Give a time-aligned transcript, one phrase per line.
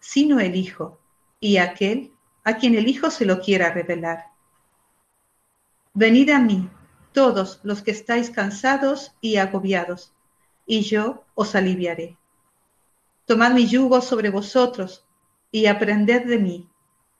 [0.00, 0.98] sino el Hijo,
[1.40, 2.12] y aquel
[2.44, 4.26] a quien el Hijo se lo quiera revelar.
[5.94, 6.68] Venid a mí,
[7.12, 10.12] todos los que estáis cansados y agobiados,
[10.66, 12.16] y yo os aliviaré.
[13.24, 15.04] Tomad mi yugo sobre vosotros
[15.50, 16.68] y aprended de mí,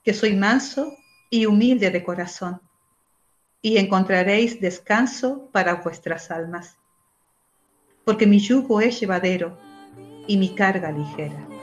[0.03, 0.93] que soy manso
[1.29, 2.61] y humilde de corazón,
[3.61, 6.77] y encontraréis descanso para vuestras almas.
[8.05, 9.57] Porque mi yugo es llevadero
[10.25, 11.58] y mi carga ligera.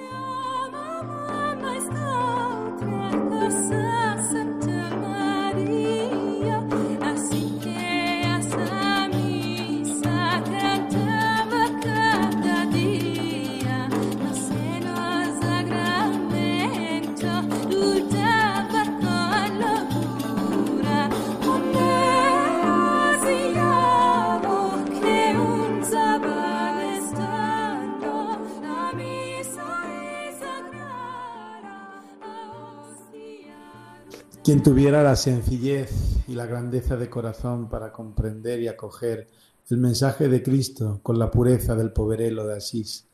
[34.47, 35.91] Quien tuviera la sencillez
[36.29, 39.27] y la grandeza de corazón para comprender y acoger
[39.71, 43.09] el mensaje de Cristo con la pureza del poverelo de Asís.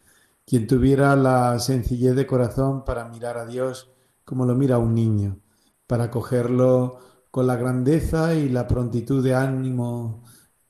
[0.45, 3.89] Quien tuviera la sencillez de corazón para mirar a Dios
[4.27, 5.39] como lo mira un niño,
[5.87, 6.99] para acogerlo
[7.31, 10.25] con la grandeza y la prontitud de ánimo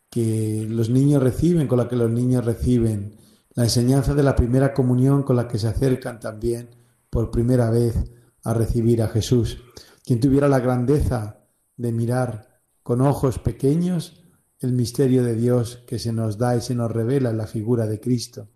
[0.09, 3.17] que los niños reciben, con la que los niños reciben,
[3.55, 6.71] la enseñanza de la primera comunión con la que se acercan también
[7.11, 7.97] por primera vez
[8.45, 9.59] a recibir a Jesús
[10.05, 11.39] quien tuviera la grandeza
[11.77, 14.23] de mirar con ojos pequeños
[14.59, 17.87] el misterio de Dios que se nos da y se nos revela en la figura
[17.87, 18.49] de Cristo,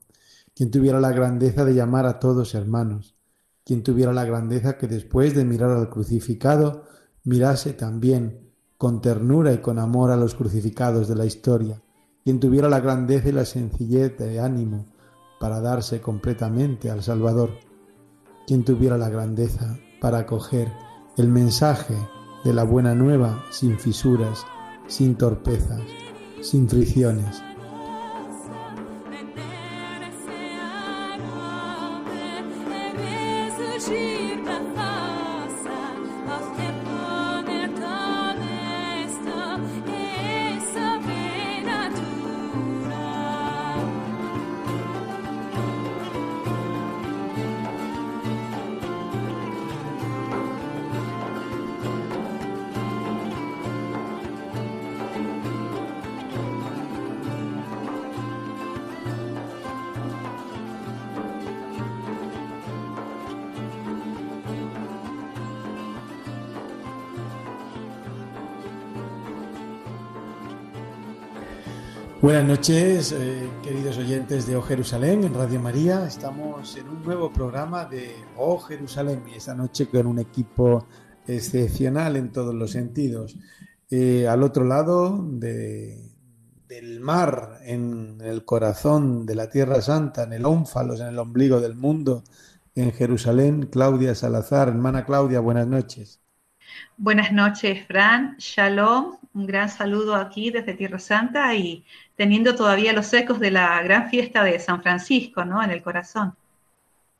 [0.55, 3.17] quien tuviera la grandeza de llamar a todos hermanos,
[3.65, 6.85] quien tuviera la grandeza que después de mirar al crucificado
[7.25, 11.83] mirase también con ternura y con amor a los crucificados de la historia,
[12.23, 14.87] quien tuviera la grandeza y la sencillez de ánimo
[15.41, 17.51] para darse completamente al Salvador,
[18.47, 20.86] quien tuviera la grandeza para acoger
[21.16, 21.97] el mensaje
[22.44, 24.44] de la buena nueva sin fisuras,
[24.87, 25.81] sin torpezas,
[26.43, 27.43] sin fricciones.
[72.26, 76.05] Buenas noches, eh, queridos oyentes de Oh Jerusalén en Radio María.
[76.05, 80.88] Estamos en un nuevo programa de Oh Jerusalén y esta noche con un equipo
[81.25, 83.37] excepcional en todos los sentidos.
[83.88, 90.46] Eh, al otro lado del mar, en el corazón de la Tierra Santa, en el
[90.46, 92.25] ónfalos, en el ombligo del mundo,
[92.75, 94.67] en Jerusalén, Claudia Salazar.
[94.67, 96.20] Hermana Claudia, buenas noches.
[96.96, 98.37] Buenas noches, Fran.
[98.38, 99.17] Shalom.
[99.34, 101.84] Un gran saludo aquí desde Tierra Santa y
[102.17, 105.63] teniendo todavía los ecos de la gran fiesta de San Francisco, ¿no?
[105.63, 106.35] En el corazón.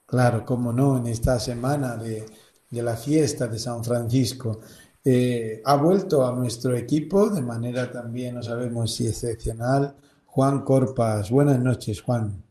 [0.07, 2.25] Claro, cómo no, en esta semana de,
[2.71, 4.61] la fiesta de San Francisco.
[5.05, 9.95] Eh, ha vuelto a nuestro equipo de manera también, no sabemos si excepcional,
[10.27, 11.31] Juan Corpas.
[11.31, 12.43] Buenas noches, Juan.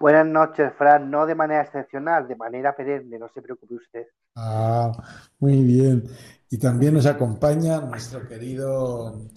[0.00, 1.10] Buenas noches, Fran.
[1.10, 4.06] No de manera excepcional, de manera perenne, no se preocupe usted.
[4.36, 4.92] Ah,
[5.40, 6.04] muy bien.
[6.50, 9.28] Y también nos acompaña nuestro querido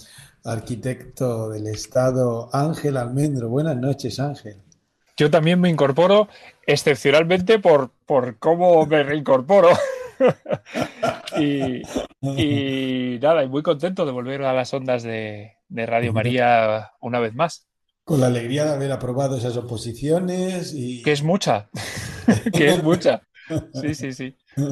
[0.44, 3.50] arquitecto del Estado, Ángel Almendro.
[3.50, 4.58] Buenas noches, Ángel.
[5.18, 6.30] Yo también me incorporo
[6.66, 9.70] excepcionalmente por, por cómo me reincorporo.
[11.38, 11.82] y,
[12.22, 17.20] y, nada, y muy contento de volver a las ondas de, de Radio María una
[17.20, 17.68] vez más.
[18.04, 21.04] Con la alegría de haber aprobado esas oposiciones y...
[21.04, 21.70] Que es mucha,
[22.54, 23.22] que es mucha.
[23.80, 24.36] Sí, sí, sí.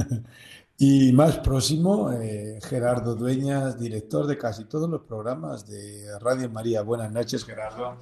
[0.81, 6.83] Y más próximo, eh, Gerardo Dueñas, director de casi todos los programas de Radio María.
[6.83, 7.97] Buenas noches, Gerardo.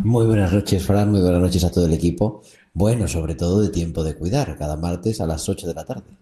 [0.00, 1.10] Muy buenas noches, Fran.
[1.10, 2.42] Muy buenas noches a todo el equipo.
[2.74, 6.18] Bueno, sobre todo de tiempo de cuidar, cada martes a las 8 de la tarde.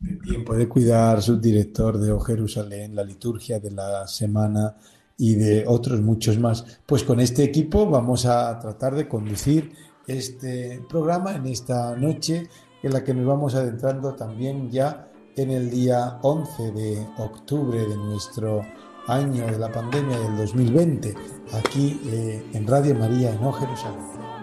[0.00, 4.74] De tiempo de cuidar, subdirector de O Jerusalén, la liturgia de la semana
[5.16, 6.80] y de otros muchos más.
[6.84, 9.74] Pues con este equipo vamos a tratar de conducir
[10.08, 12.48] este programa en esta noche
[12.84, 17.96] en la que nos vamos adentrando también ya en el día 11 de octubre de
[17.96, 18.60] nuestro
[19.06, 21.14] año de la pandemia del 2020,
[21.54, 24.33] aquí eh, en Radio María en Jerusalén.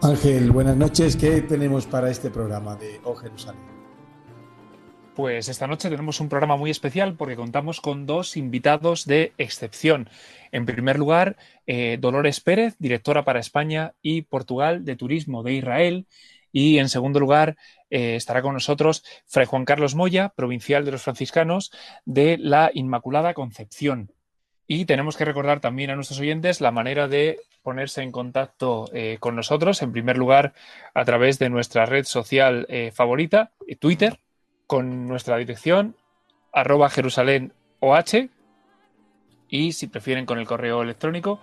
[0.00, 1.16] Ángel, buenas noches.
[1.16, 3.60] ¿Qué tenemos para este programa de O Jerusalén?
[5.16, 10.08] Pues esta noche tenemos un programa muy especial porque contamos con dos invitados de excepción.
[10.52, 11.36] En primer lugar,
[11.66, 16.06] eh, Dolores Pérez, directora para España y Portugal de Turismo de Israel.
[16.52, 17.56] Y en segundo lugar,
[17.90, 21.72] eh, estará con nosotros Fray Juan Carlos Moya, provincial de los franciscanos
[22.04, 24.12] de la Inmaculada Concepción.
[24.68, 29.18] Y tenemos que recordar también a nuestros oyentes la manera de ponerse en contacto eh,
[29.20, 30.54] con nosotros, en primer lugar
[30.94, 34.20] a través de nuestra red social eh, favorita, Twitter,
[34.66, 35.94] con nuestra dirección
[36.50, 38.30] arroba Jerusalén OH
[39.50, 41.40] y si prefieren con el correo electrónico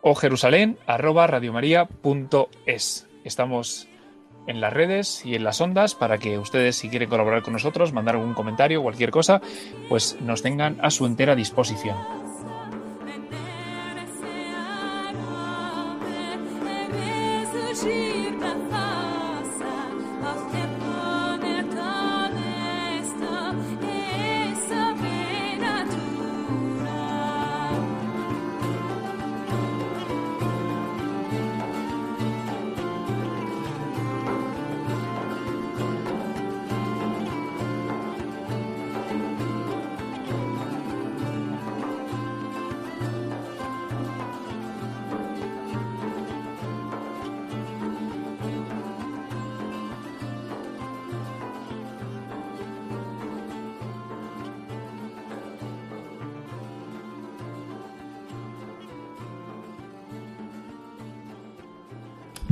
[0.00, 3.06] o Jerusalén arroba radiomaria.es.
[3.22, 3.88] Estamos
[4.46, 7.92] en las redes y en las ondas para que ustedes si quieren colaborar con nosotros,
[7.92, 9.42] mandar algún comentario, cualquier cosa,
[9.90, 12.21] pues nos tengan a su entera disposición.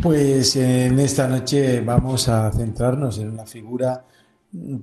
[0.03, 4.07] Pues en esta noche vamos a centrarnos en una figura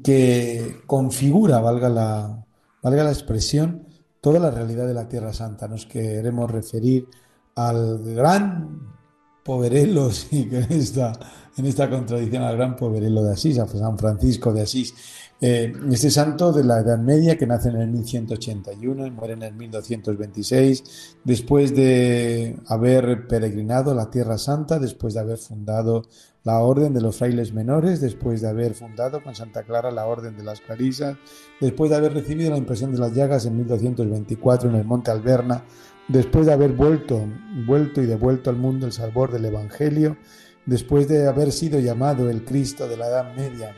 [0.03, 2.45] que configura, valga la,
[2.83, 3.87] valga la expresión,
[4.21, 5.67] toda la realidad de la Tierra Santa.
[5.67, 7.07] Nos queremos referir
[7.55, 8.95] al gran
[9.43, 11.13] poverelo, sí, que en esta,
[11.57, 14.93] en esta contradicción, al gran poverelo de Asís, a San Francisco de Asís,
[15.39, 19.43] eh, este santo de la Edad Media que nace en el 1181 y muere en
[19.43, 26.05] el 1226, después de haber peregrinado la Tierra Santa, después de haber fundado
[26.43, 30.35] la Orden de los Frailes Menores, después de haber fundado con Santa Clara la Orden
[30.37, 31.17] de las Clarisas,
[31.61, 35.65] después de haber recibido la impresión de las llagas en 1224 en el Monte Alberna,
[36.07, 37.21] después de haber vuelto,
[37.67, 40.17] vuelto y devuelto al mundo el sabor del Evangelio,
[40.65, 43.75] después de haber sido llamado el Cristo de la Edad Media,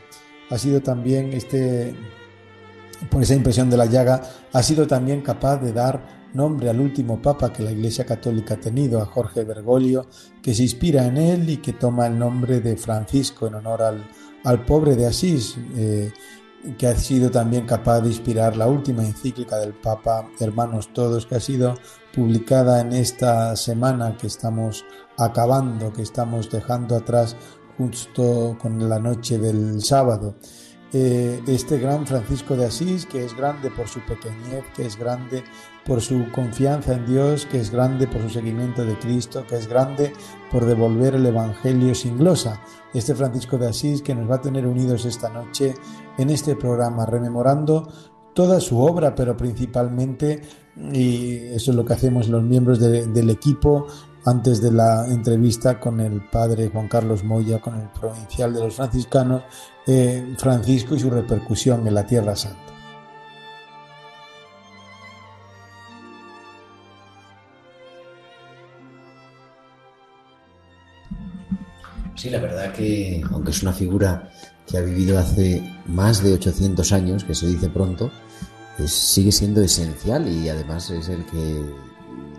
[0.49, 1.95] ha sido también este,
[3.09, 7.21] por esa impresión de la llaga, ha sido también capaz de dar nombre al último
[7.21, 10.07] papa que la Iglesia Católica ha tenido, a Jorge Bergoglio,
[10.41, 13.81] que se inspira en él y que toma el nombre de Francisco en honor
[14.43, 16.11] al, pobre de Asís, eh,
[16.77, 21.35] que ha sido también capaz de inspirar la última encíclica del Papa, Hermanos Todos, que
[21.35, 21.75] ha sido
[22.13, 24.85] publicada en esta semana que estamos
[25.17, 27.35] acabando, que estamos dejando atrás
[27.79, 30.35] justo con la noche del sábado.
[30.91, 35.43] eh, este gran Francisco de Asís, que es grande por su pequeñez, que es grande
[35.85, 39.67] por su confianza en Dios, que es grande por su seguimiento de Cristo, que es
[39.67, 40.13] grande
[40.51, 42.61] por devolver el Evangelio sin glosa.
[42.93, 45.75] Este Francisco de Asís que nos va a tener unidos esta noche
[46.17, 47.87] en este programa, rememorando
[48.33, 50.41] toda su obra, pero principalmente,
[50.91, 53.85] y eso es lo que hacemos los miembros del equipo,
[54.25, 58.75] antes de la entrevista con el padre Juan Carlos Moya, con el provincial de los
[58.75, 59.43] franciscanos,
[59.87, 62.69] eh, Francisco y su repercusión en la Tierra Santa.
[72.15, 74.29] Sí, la verdad que, aunque es una figura
[74.67, 78.11] que ha vivido hace más de 800 años, que se dice pronto,
[78.85, 81.63] sigue siendo esencial y además es el que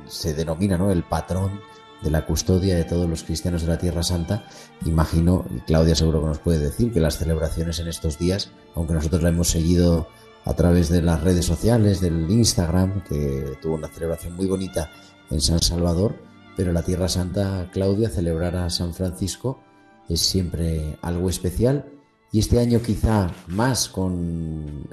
[0.06, 0.90] se denomina ¿no?
[0.90, 1.60] el patrón
[2.02, 4.45] de la custodia de todos los cristianos de la Tierra Santa.
[4.85, 8.95] Imagino, y Claudia seguro que nos puede decir, que las celebraciones en estos días, aunque
[8.95, 10.09] nosotros la hemos seguido
[10.45, 14.90] a través de las redes sociales, del Instagram, que tuvo una celebración muy bonita
[15.30, 16.16] en San Salvador,
[16.57, 19.61] pero la Tierra Santa, Claudia, celebrar a San Francisco
[20.09, 21.87] es siempre algo especial
[22.33, 24.88] y este año quizá más con,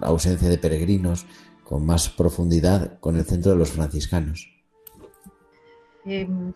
[0.00, 1.26] ausencia de peregrinos,
[1.64, 4.55] con más profundidad con el centro de los franciscanos.
[6.06, 6.52] Em,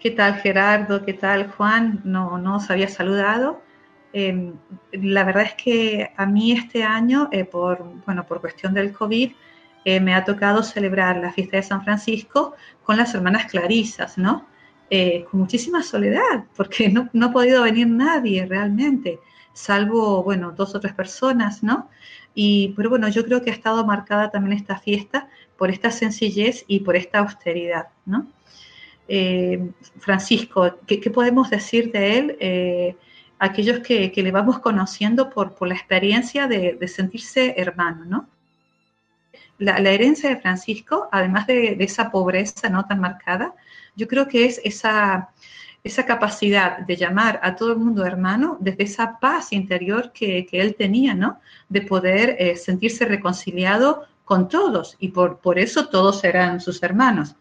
[0.00, 1.04] ¿Qué tal Gerardo?
[1.04, 2.00] ¿Qué tal Juan?
[2.04, 3.62] No, no os había saludado.
[4.12, 4.54] Em,
[4.92, 9.32] la verdad es que a mí este año, eh, por, bueno, por cuestión del COVID,
[9.84, 14.46] eh, me ha tocado celebrar la fiesta de San Francisco con las hermanas Clarisas, ¿no?
[14.88, 19.20] Eh, con muchísima soledad, porque no, no, ha podido venir nadie realmente,
[19.52, 21.90] salvo, bueno, dos o tres personas, ¿no?
[22.34, 26.64] Y, pero bueno, yo creo que ha estado marcada también esta fiesta por esta sencillez
[26.68, 28.26] y por esta austeridad, ¿no?
[29.08, 32.36] Eh, Francisco, ¿qué, podemos decir de él?
[32.40, 32.96] Eh,
[33.38, 38.28] aquellos que, le vamos conociendo por, la experiencia de, sentirse hermano, ¿no?
[39.58, 43.54] La, herencia de Francisco, además de, esa pobreza no tan marcada,
[43.94, 45.30] yo creo que es esa,
[45.84, 50.74] esa capacidad de llamar a todo el mundo hermano desde esa paz interior que, él
[50.76, 51.40] tenía, ¿no?
[51.68, 57.36] De poder eh, sentirse reconciliado con todos y por, por eso todos eran sus hermanos.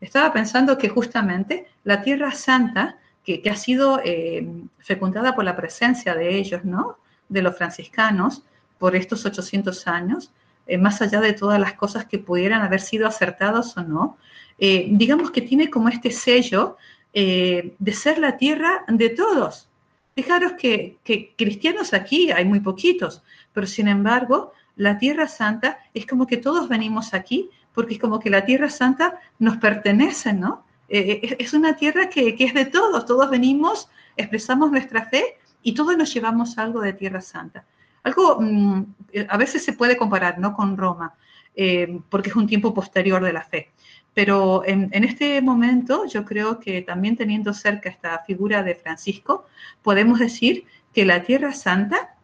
[0.00, 4.46] Estaba pensando que justamente la Tierra Santa, que, ha sido eh,
[4.78, 6.96] fecundada por la presencia de ellos, ¿no?
[7.28, 8.42] De los franciscanos,
[8.78, 10.32] por estos 800 años,
[10.66, 14.16] eh, más allá de todas las cosas que pudieran haber sido acertadas o no,
[14.58, 16.76] eh, digamos que tiene como este sello
[17.12, 19.68] de ser la tierra de todos.
[20.14, 26.06] Fijaros que, que, cristianos aquí hay muy poquitos, pero sin embargo, la Tierra Santa es
[26.06, 30.64] como que todos venimos aquí porque es como que la Tierra Santa nos pertenece, ¿no?
[30.90, 35.72] Eh, eh, es una tierra que, es de todos, todos venimos, expresamos nuestra fe y
[35.72, 37.64] todos nos llevamos algo de Tierra Santa.
[38.02, 38.84] Algo, mm,
[39.28, 40.52] a veces se puede comparar, ¿no?
[40.52, 41.14] Con Roma,
[41.54, 43.70] eh, porque es un tiempo posterior de la fe.
[44.12, 49.46] Pero en, este momento yo creo que también teniendo cerca esta figura de Francisco,
[49.82, 52.16] podemos decir que la Tierra Santa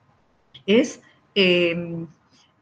[0.67, 1.01] es,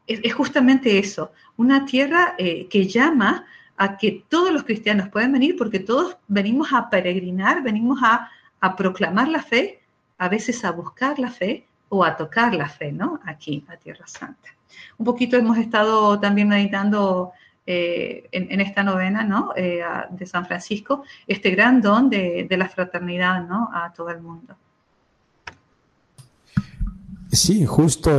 [0.07, 3.45] es justamente eso, una tierra eh, que llama
[3.77, 8.29] a que todos los cristianos pueden venir porque todos venimos a peregrinar, venimos a,
[8.77, 9.79] proclamar la fe,
[10.17, 13.19] a veces a buscar la fe o a tocar la fe, ¿no?
[13.25, 14.49] Aquí, a Tierra Santa.
[14.97, 17.31] Un poquito hemos estado también meditando
[17.67, 19.53] eh, en, esta novena, ¿no?
[19.55, 23.69] Eh, de San Francisco, este gran don de la fraternidad, ¿no?
[23.71, 24.55] A todo el mundo.
[27.31, 28.09] Sí, justo.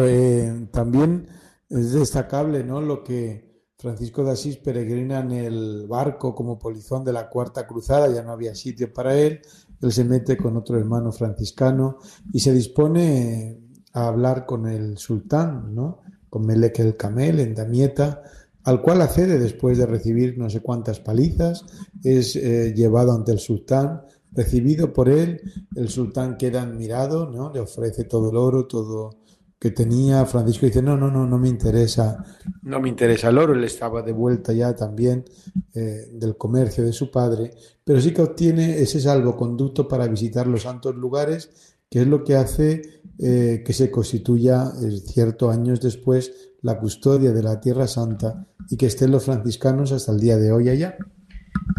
[0.71, 1.27] también
[1.69, 2.81] es destacable ¿no?
[2.81, 3.47] lo que
[3.79, 8.33] Francisco de Asís peregrina en el barco como polizón de la Cuarta Cruzada, ya no
[8.33, 9.41] había sitio para él,
[9.83, 11.99] él se mete con otro hermano franciscano
[12.33, 13.61] y se dispone
[13.93, 16.01] a hablar con el sultán, ¿no?
[16.31, 18.23] con Melek el Camel en Damieta,
[18.65, 21.65] al cual accede después de recibir no sé cuántas palizas,
[22.03, 25.41] es eh, llevado ante el sultán, recibido por él,
[25.77, 27.53] el sultán queda admirado, ¿no?
[27.53, 29.11] le ofrece todo el oro, todo
[29.59, 32.23] que tenía Francisco dice, no, no, no, no me interesa,
[32.63, 35.25] no me interesa el oro, él estaba de vuelta ya también
[35.73, 40.63] eh, del comercio de su padre, pero sí que obtiene ese salvoconducto para visitar los
[40.63, 44.73] santos lugares, que es lo que hace eh, que se constituya,
[45.07, 50.13] cierto, años después, la custodia de la Tierra Santa y que estén los franciscanos hasta
[50.13, 50.99] el día de hoy allá.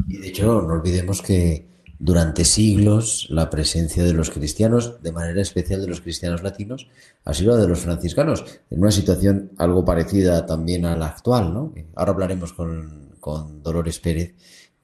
[0.08, 5.42] Y de hecho, no olvidemos que durante siglos la presencia de los cristianos, de manera
[5.42, 6.88] especial de los cristianos latinos,
[7.26, 11.54] ha sido la de los franciscanos, en una situación algo parecida también a la actual.
[11.54, 11.74] ¿no?
[11.96, 13.08] Ahora hablaremos con,
[13.62, 14.36] Dolores Pérez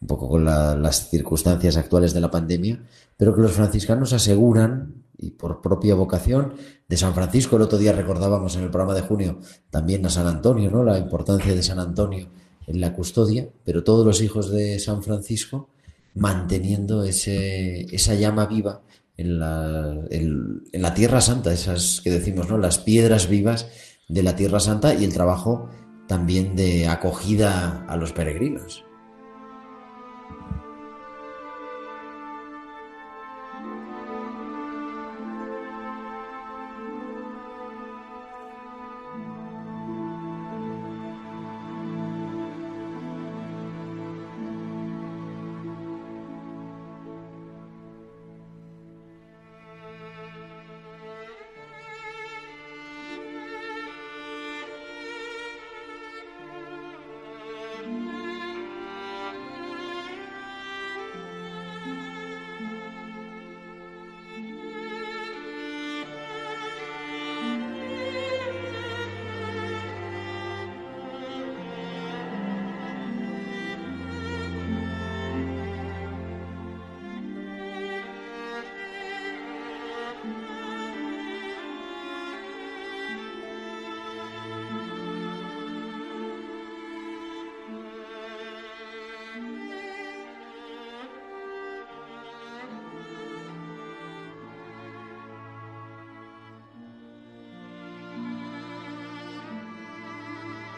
[0.02, 2.84] un poco con las circunstancias actuales de la pandemia,
[3.16, 6.56] pero que los franciscanos aseguran, y por propia vocación,
[6.90, 9.40] de San Francisco, el otro día recordábamos en el programa de junio
[9.70, 10.84] también a San Antonio, ¿no?
[10.84, 12.28] La importancia de San Antonio
[12.68, 15.70] en la custodia, pero todos los hijos de San Francisco
[16.16, 18.82] manteniendo ese, esa llama viva
[19.18, 22.58] en la, en la Tierra Santa, esas que decimos, ¿no?
[22.58, 23.68] Las piedras vivas
[24.08, 25.70] de la Tierra Santa y el trabajo
[26.08, 28.84] también de acogida a los peregrinos.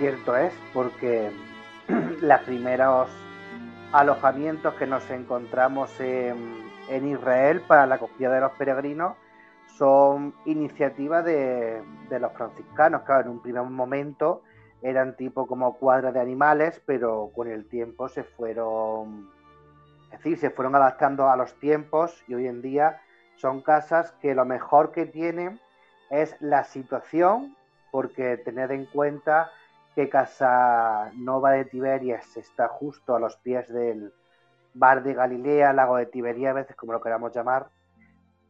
[0.06, 1.32] Cierto es, porque
[2.22, 3.10] los primeros
[3.92, 6.64] alojamientos que nos encontramos en,
[7.08, 9.18] Israel para la acogida de los peregrinos
[9.66, 11.82] son iniciativas de,
[12.20, 13.02] los franciscanos.
[13.02, 14.44] Claro, en un primer momento
[14.84, 19.32] eran tipo como cuadras de animales, pero con el tiempo se fueron,
[20.12, 23.02] es decir, se fueron adaptando a los tiempos y hoy en día
[23.38, 25.60] son casas que lo mejor que tienen
[26.12, 27.56] es la situación,
[27.90, 29.50] porque tened en cuenta
[29.96, 34.14] que Casanova de Tiberias está justo a los pies del
[34.74, 37.70] Bar de Galilea, Lago de Tiberia, a veces como lo queramos llamar.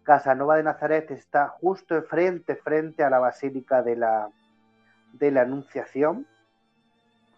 [0.02, 4.30] Casanova de Nazaret está justo frente, frente a la Basílica de la,
[5.14, 6.28] de la Anunciación,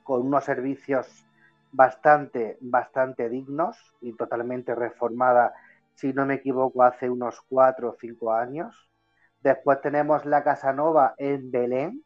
[0.04, 1.26] con unos servicios
[1.74, 5.54] bastante, bastante dignos y totalmente reformada,
[5.96, 8.90] si no me equivoco, hace unos cuatro o cinco años.
[9.42, 12.06] Después tenemos la Casanova en Belén,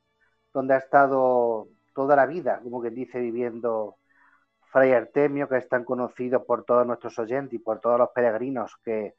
[0.52, 3.98] donde ha estado toda la vida, como que dice, viviendo
[4.72, 8.78] Fray Artemio, que es tan conocido por todos nuestros oyentes y por todos los peregrinos
[8.84, 9.16] que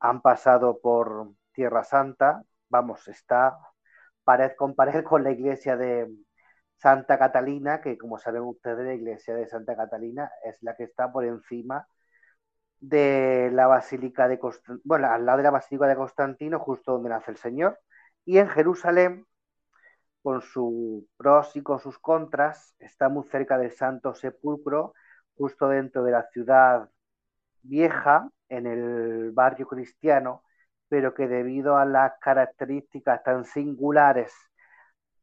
[0.00, 2.42] han pasado por Tierra Santa.
[2.68, 3.58] Vamos, está
[4.24, 6.08] pared con pared con la iglesia de
[6.76, 11.12] Santa Catalina, que como saben ustedes, la iglesia de Santa Catalina es la que está
[11.12, 11.86] por encima
[12.80, 17.10] de la Basílica de Constantino, bueno, al lado de la Basílica de Constantino, justo donde
[17.10, 17.78] nace el Señor.
[18.24, 19.26] Y en Jerusalén
[20.22, 24.94] con sus pros y con sus contras, está muy cerca del Santo Sepulcro,
[25.36, 26.88] justo dentro de la ciudad
[27.62, 30.42] vieja, en el barrio cristiano,
[30.88, 34.32] pero que debido a las características tan singulares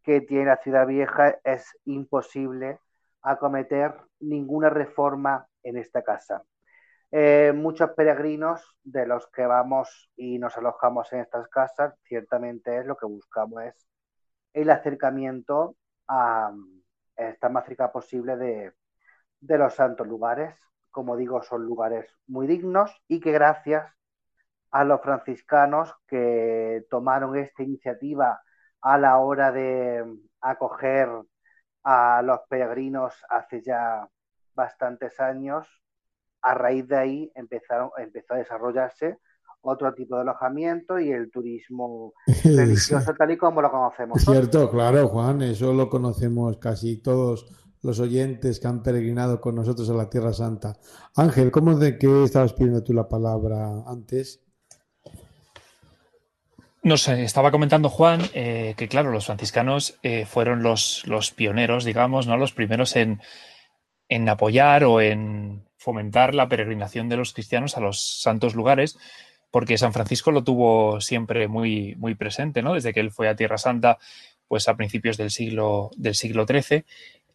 [0.03, 2.79] que tiene la ciudad vieja es imposible
[3.21, 6.43] acometer ninguna reforma en esta casa.
[7.11, 12.85] Eh, muchos peregrinos de los que vamos y nos alojamos en estas casas, ciertamente es
[12.85, 13.87] lo que buscamos es
[14.53, 15.75] el acercamiento
[16.07, 16.51] a,
[17.17, 18.73] estar más cerca posible de,
[19.57, 20.55] los santos lugares.
[20.91, 23.91] Como digo, son lugares muy dignos y que gracias
[24.71, 28.41] a los franciscanos que tomaron esta iniciativa
[28.81, 30.05] a la hora de
[30.41, 31.09] acoger
[31.83, 34.07] a los peregrinos hace ya
[34.55, 35.67] bastantes años,
[36.41, 39.19] a raíz de ahí empezaron, empezó a desarrollarse
[39.61, 44.23] otro tipo de alojamiento y el turismo religioso tal y como lo conocemos.
[44.23, 47.45] cierto, claro, Juan, eso lo conocemos casi todos
[47.81, 50.77] los oyentes que han peregrinado con nosotros a la Tierra Santa.
[51.15, 54.41] Ángel, ¿cómo de qué estabas pidiendo tú la palabra antes?
[56.81, 61.83] No sé, estaba comentando Juan eh, que, claro, los franciscanos eh, fueron los, los, pioneros,
[61.83, 62.37] digamos, ¿no?
[62.37, 63.21] Los primeros en,
[64.07, 68.97] en apoyar o en fomentar la peregrinación de los cristianos a los santos lugares,
[69.51, 72.73] porque San Francisco lo tuvo siempre muy, muy presente, ¿no?
[72.73, 73.97] Desde que él fue a Tierra Santa,
[74.47, 76.83] pues a principios del siglo, del siglo XIII,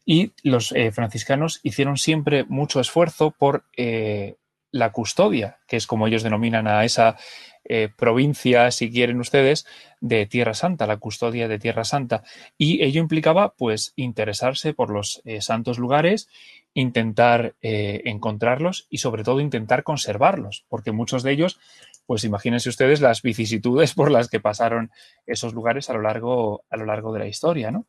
[0.04, 4.36] y los eh, franciscanos hicieron siempre mucho esfuerzo por eh,
[4.70, 7.16] la custodia, que es como ellos denominan a esa
[7.64, 9.66] eh, provincia, si quieren ustedes,
[10.00, 12.22] de Tierra Santa, la custodia de Tierra Santa.
[12.58, 16.28] Y ello implicaba, pues, interesarse por los santos lugares
[16.76, 21.60] intentar encontrarlos y sobre todo intentar conservarlos, porque muchos de ellos,
[22.06, 24.90] pues imagínense ustedes las vicisitudes por las que pasaron
[25.26, 27.86] esos lugares a lo largo, a lo largo de la historia, ¿no?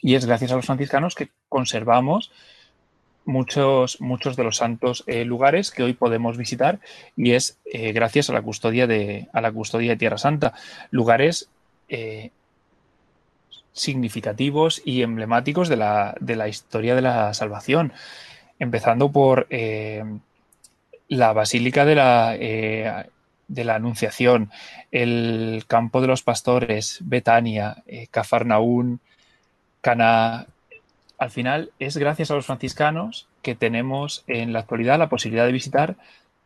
[0.00, 2.30] Y es gracias a los franciscanos que conservamos
[3.24, 6.80] muchos, muchos de los santos eh, lugares que hoy podemos visitar
[7.16, 10.54] y es eh, gracias a la custodia de, a la custodia de Tierra Santa.
[10.90, 11.48] Lugares
[13.78, 17.92] significativos y emblemáticos de la, de la historia de la salvación,
[18.58, 20.04] empezando por eh,
[21.08, 23.06] la Basílica de la, eh,
[23.48, 24.50] de la Anunciación,
[24.92, 29.00] el Campo de los Pastores, Betania, eh, Cafarnaún,
[29.80, 30.46] Cana.
[31.18, 35.52] Al final es gracias a los franciscanos que tenemos en la actualidad la posibilidad de
[35.52, 35.96] visitar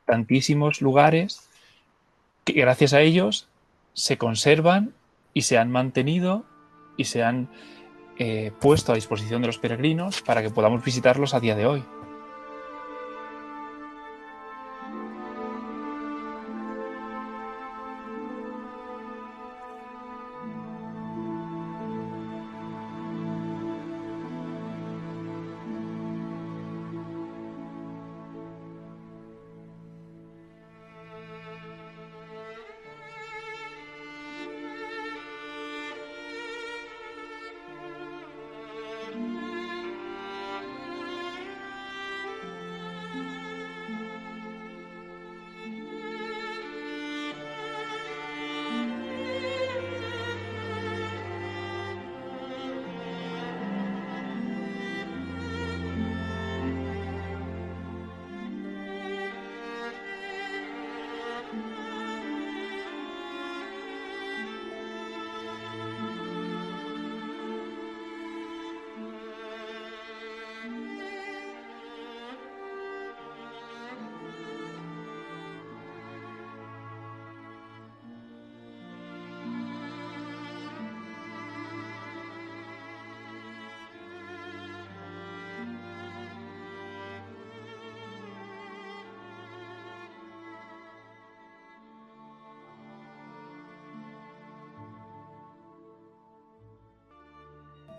[0.07, 1.49] tantísimos lugares
[2.45, 3.49] que gracias a ellos
[3.95, 4.95] se conservan
[5.35, 6.45] y se han mantenido
[6.97, 7.49] y se han
[8.19, 11.85] eh, puesto a disposición de los peregrinos para que podamos visitarlos a día de hoy.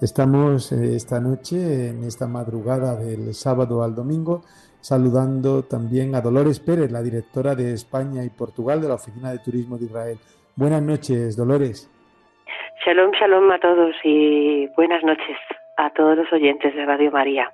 [0.03, 4.41] Estamos eh, esta noche, en esta madrugada del sábado al domingo,
[4.81, 9.39] saludando también a Dolores Pérez, la directora de España y Portugal de la Oficina de
[9.39, 10.17] Turismo de Israel.
[10.57, 11.89] Buenas noches, Dolores.
[12.85, 15.37] Shalom, shalom a todos y buenas noches
[15.77, 17.49] a todos los oyentes de Radio María.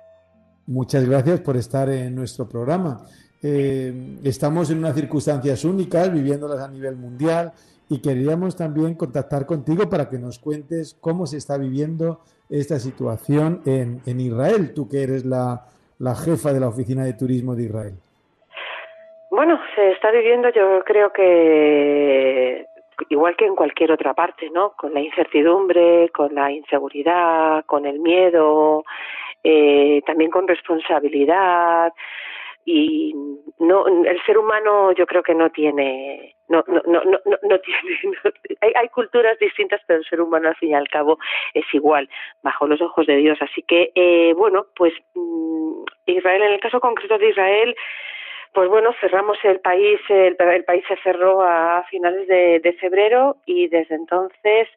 [0.66, 3.06] Muchas gracias por estar en nuestro programa.
[3.42, 7.52] Eh, estamos en unas circunstancias únicas, viviéndolas a nivel mundial,
[7.88, 13.62] y queríamos también contactar contigo para que nos cuentes cómo se está viviendo esta situación
[13.66, 15.66] en, en Israel, tú que eres la,
[15.98, 17.94] la jefa de la Oficina de Turismo de Israel.
[19.30, 22.66] Bueno, se está viviendo yo creo que
[23.08, 24.72] igual que en cualquier otra parte, ¿no?
[24.72, 28.84] Con la incertidumbre, con la inseguridad, con el miedo,
[29.42, 31.92] eh, también con responsabilidad
[32.64, 33.14] y
[33.58, 37.80] no el ser humano yo creo que no tiene no no no no no, tiene
[38.60, 41.18] hay, hay, culturas distintas pero el ser humano al fin y al cabo
[41.54, 42.08] es igual
[42.42, 43.38] bajo los ojos de Dios.
[43.40, 47.76] Así que eh, bueno pues mm, Israel en el caso concreto de Israel
[48.52, 53.36] pues bueno, cerramos el país, el, el país se cerró a finales de, de febrero
[53.46, 54.68] y desde entonces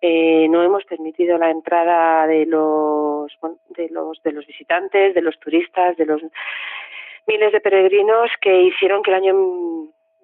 [0.00, 3.30] eh, no hemos permitido la entrada de los,
[3.76, 6.20] de los de los visitantes, de los turistas, de los
[7.26, 9.34] miles de peregrinos que hicieron que el año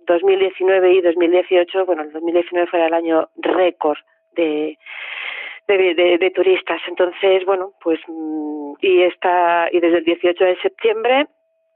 [0.06, 3.98] 2019 y 2018, bueno, el 2019 fuera el año récord
[4.32, 4.76] de,
[5.66, 6.80] de, turistas.
[6.88, 11.26] Entonces, bueno, pues mm, y y desde el 18 de septiembre,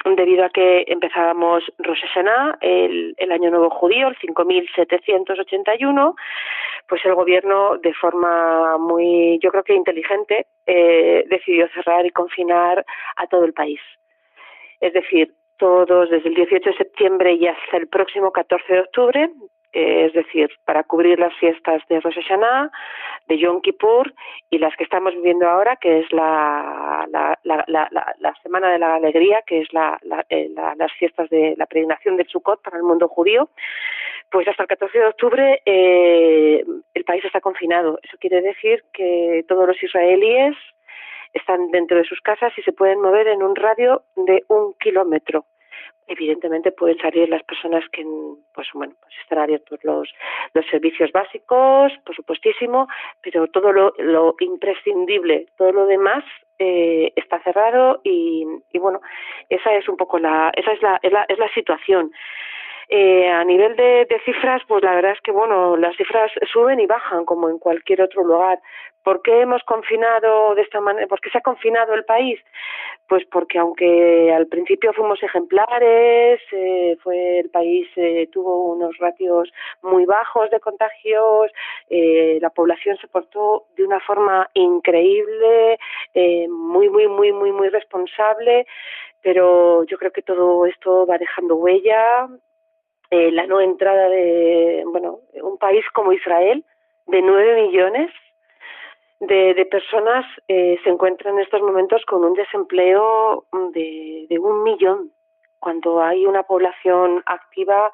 [0.05, 6.15] debido a que empezábamos Rosh Hashanah, el, el año nuevo judío, el 5781,
[6.89, 12.85] pues el gobierno de forma muy, yo creo que inteligente, eh, decidió cerrar y confinar
[13.17, 13.81] a todo el país
[14.83, 19.31] es decir, todos desde el 18 de septiembre y hasta el próximo 14 de octubre,
[19.73, 22.71] eh, es decir, para cubrir las fiestas de Rosh Hashanah,
[23.29, 24.13] de Yom Kippur
[24.51, 27.67] y las que estamos viviendo ahora, que es la, la, la,
[28.19, 29.69] la Semana de la Alegría, que es
[30.29, 33.49] eh, las fiestas de la peregrinación del Sukkot para el mundo judío,
[34.33, 36.65] pues hasta el 14 de octubre eh,
[36.95, 38.01] el país está confinado.
[38.03, 40.57] Eso quiere decir que todos los israelíes
[41.33, 45.45] están dentro de sus casas y se pueden mover en un radio de un kilómetro.
[46.09, 48.05] evidentemente pueden salir las personas que,
[48.55, 50.13] pues bueno, pues están abiertos los,
[50.53, 52.89] los servicios básicos, por supuestísimo,
[53.23, 56.25] pero todo lo, lo imprescindible, todo lo demás
[56.59, 59.01] eh, está cerrado y, y, bueno,
[59.49, 62.13] esa es un poco la, esa es la, es la, es la situación.
[62.89, 66.81] Eh, a nivel de, de, cifras, pues la verdad es que bueno, las cifras suben
[66.81, 68.59] y bajan como en cualquier otro lugar.
[69.03, 71.09] ¿Por qué hemos confinado de esta manera?
[71.09, 72.39] ¿Por qué se ha confinado el país?
[73.09, 79.53] Pues porque aunque al principio fuimos ejemplares, eh, fue el país eh, tuvo unos ratios
[79.83, 81.51] muy bajos de contagios,
[81.91, 85.79] eh, la población se portó de una forma increíble,
[86.15, 88.67] eh, muy muy muy muy muy responsable,
[89.21, 92.29] pero yo creo que todo esto va dejando huella
[93.13, 96.65] eh, la no entrada de bueno un país como Israel
[97.07, 98.11] de nueve millones
[99.21, 105.13] de, personas eh, se encuentran en estos momentos con un desempleo de, de un millón
[105.61, 107.93] cuando hay una población activa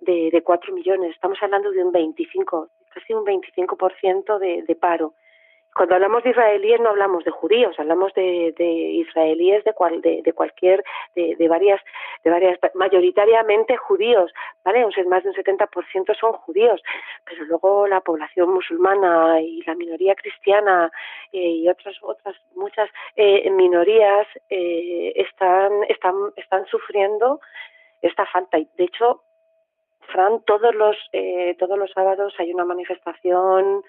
[0.00, 1.12] de, de millones.
[1.12, 5.12] Estamos hablando de un 25 casi un 25% de, de paro
[5.74, 10.32] cuando hablamos de israelíes no hablamos de judíos, hablamos de, de israelíes de, cual, de,
[10.32, 10.84] cualquier,
[11.14, 11.80] de, varias,
[12.22, 14.32] de varias, mayoritariamente judíos,
[14.64, 14.84] ¿vale?
[14.84, 16.80] O sea, más de un 70% son judíos,
[17.24, 20.90] pero luego la población musulmana y la minoría cristiana
[21.32, 27.40] eh, y otras, otras muchas eh, minorías eh, están, están, están sufriendo
[28.00, 28.58] esta falta.
[28.58, 29.22] De hecho,
[30.12, 33.82] Fran, todos los, eh, todos los sábados hay una manifestación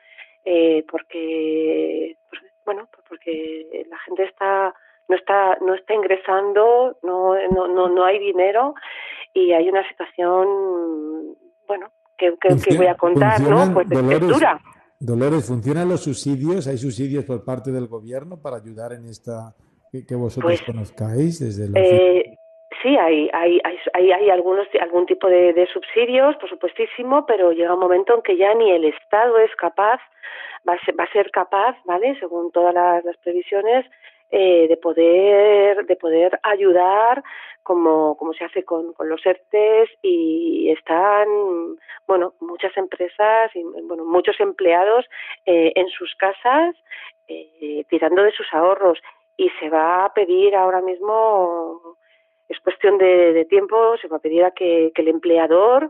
[0.46, 4.74] eh, porque pues, bueno pues porque la gente está
[5.08, 8.76] no está no está ingresando no no no, no hay dinero
[9.34, 11.36] y hay una situación
[11.68, 14.62] bueno que, que, que voy a contar no pues Dolores, dura
[15.00, 19.56] Dolores funcionan los subsidios hay subsidios por parte del gobierno para ayudar en esta
[19.92, 22.35] que, que vosotros pues, conozcáis desde los eh,
[22.86, 23.60] sí, hay, hay,
[23.94, 28.22] hay, hay algunos, algún tipo de, de, subsidios, por supuestísimo, pero llega un momento en
[28.22, 30.00] que ya ni el Estado es capaz,
[30.68, 32.16] va a ser, va a ser capaz, ¿vale?
[32.20, 33.86] Según todas las, previsiones,
[34.30, 37.24] eh, de poder, de poder ayudar
[37.64, 41.28] como, como se hace con, con los ERTES y están,
[42.06, 45.06] bueno, muchas empresas y, bueno, muchos empleados
[45.46, 46.76] eh, en sus casas
[47.28, 49.00] eh, tirando de sus ahorros
[49.38, 51.98] y se va a pedir ahora mismo
[52.50, 55.90] es cuestión de, de tiempo, se va a pedir a que, el empleador,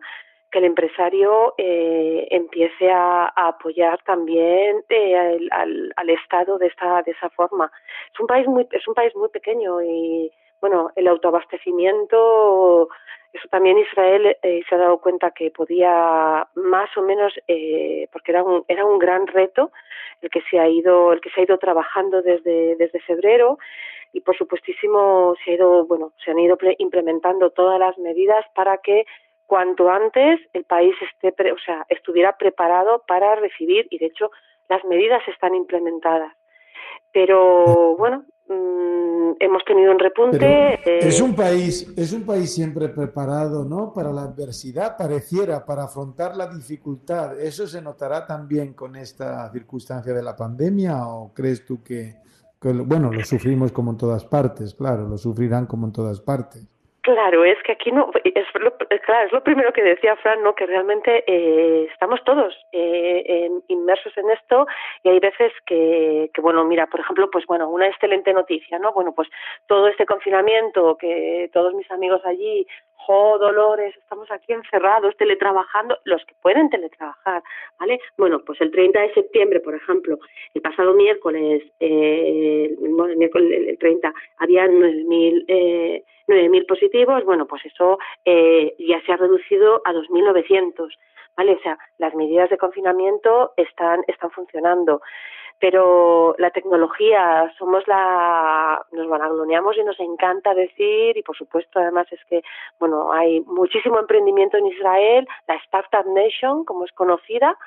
[0.51, 7.01] que el empresario eh, empiece a, apoyar también eh, al, al, al, Estado de esta
[7.03, 7.71] de esa forma.
[8.13, 10.31] Es un país muy es un país muy pequeño y
[10.65, 12.89] bueno el autoabastecimiento
[13.33, 18.31] eso también Israel eh, se ha dado cuenta que podía más o menos eh, porque
[18.31, 19.71] era un era un gran reto
[20.21, 23.57] el que se ha ido el que se ha ido trabajando desde febrero
[24.15, 28.77] y por supuestísimo se ha ido, bueno, se han ido implementando todas las medidas para
[28.77, 29.05] que
[29.45, 34.31] cuanto antes el país esté, pre, o sea, estuviera preparado para recibir y de hecho
[34.69, 36.33] las medidas están implementadas.
[37.13, 40.73] Pero bueno, mmm, hemos tenido un repunte.
[40.73, 40.99] Eh...
[40.99, 43.93] Es un país, es un país siempre preparado, ¿no?
[43.93, 47.39] Para la adversidad, pareciera, para afrontar la dificultad.
[47.39, 52.25] ¿Eso se notará también con esta circunstancia de la pandemia o crees tú que
[52.73, 56.67] bueno, lo sufrimos como en todas partes, claro, lo sufrirán como en todas partes.
[57.05, 60.55] Claro, es que aquí no, es lo, claro, es lo primero que decía Fran, ¿no?
[60.55, 64.65] Que realmente eh, estamos todos eh, inmersos en esto
[65.03, 68.91] y hay veces que, que, bueno, mira, por ejemplo, pues bueno, una excelente noticia, ¿no?
[68.91, 69.29] Bueno, pues
[69.67, 72.65] todo este confinamiento, que todos mis amigos allí
[73.05, 77.43] jo, Dolores, estamos aquí encerrados, teletrabajando, los que pueden teletrabajar,
[77.79, 77.99] ¿vale?
[78.17, 80.17] Bueno, pues el 30 de septiembre, por ejemplo,
[80.53, 87.63] el pasado miércoles, eh, el miércoles el 30, había 9.000 eh, 9.000 positivos, bueno, pues
[87.65, 90.89] eso eh, ya se ha reducido a 2.900,
[91.37, 91.53] ¿vale?
[91.53, 95.01] O sea, las medidas de confinamiento están, están funcionando
[95.59, 102.07] pero la tecnología somos la nos vanagloriamos y nos encanta decir y por supuesto además
[102.11, 102.41] es que
[102.79, 107.57] bueno hay muchísimo emprendimiento en Israel la startup nation como es conocida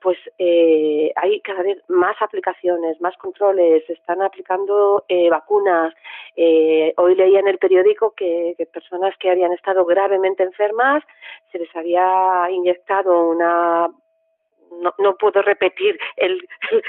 [0.00, 5.94] pues eh, hay cada vez más aplicaciones más controles se están aplicando eh, vacunas.
[6.36, 11.02] Eh, hoy leía en el periódico que, que personas que habían estado gravemente enfermas
[11.52, 13.88] se les había inyectado una
[14.80, 16.46] no, no puedo repetir el,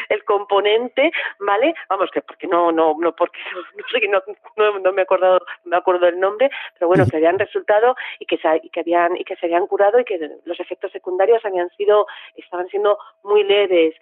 [0.10, 1.74] el, componente, ¿vale?
[1.90, 3.40] Vamos, que porque no, no, no, porque
[4.10, 4.22] no,
[4.58, 8.26] no, no, me acuerdo, no me acuerdo el nombre, pero bueno, que habían resultado y
[8.26, 11.70] que y que habían, y que se habían curado y que los efectos secundarios habían
[11.72, 13.96] sido, estaban siendo muy leves.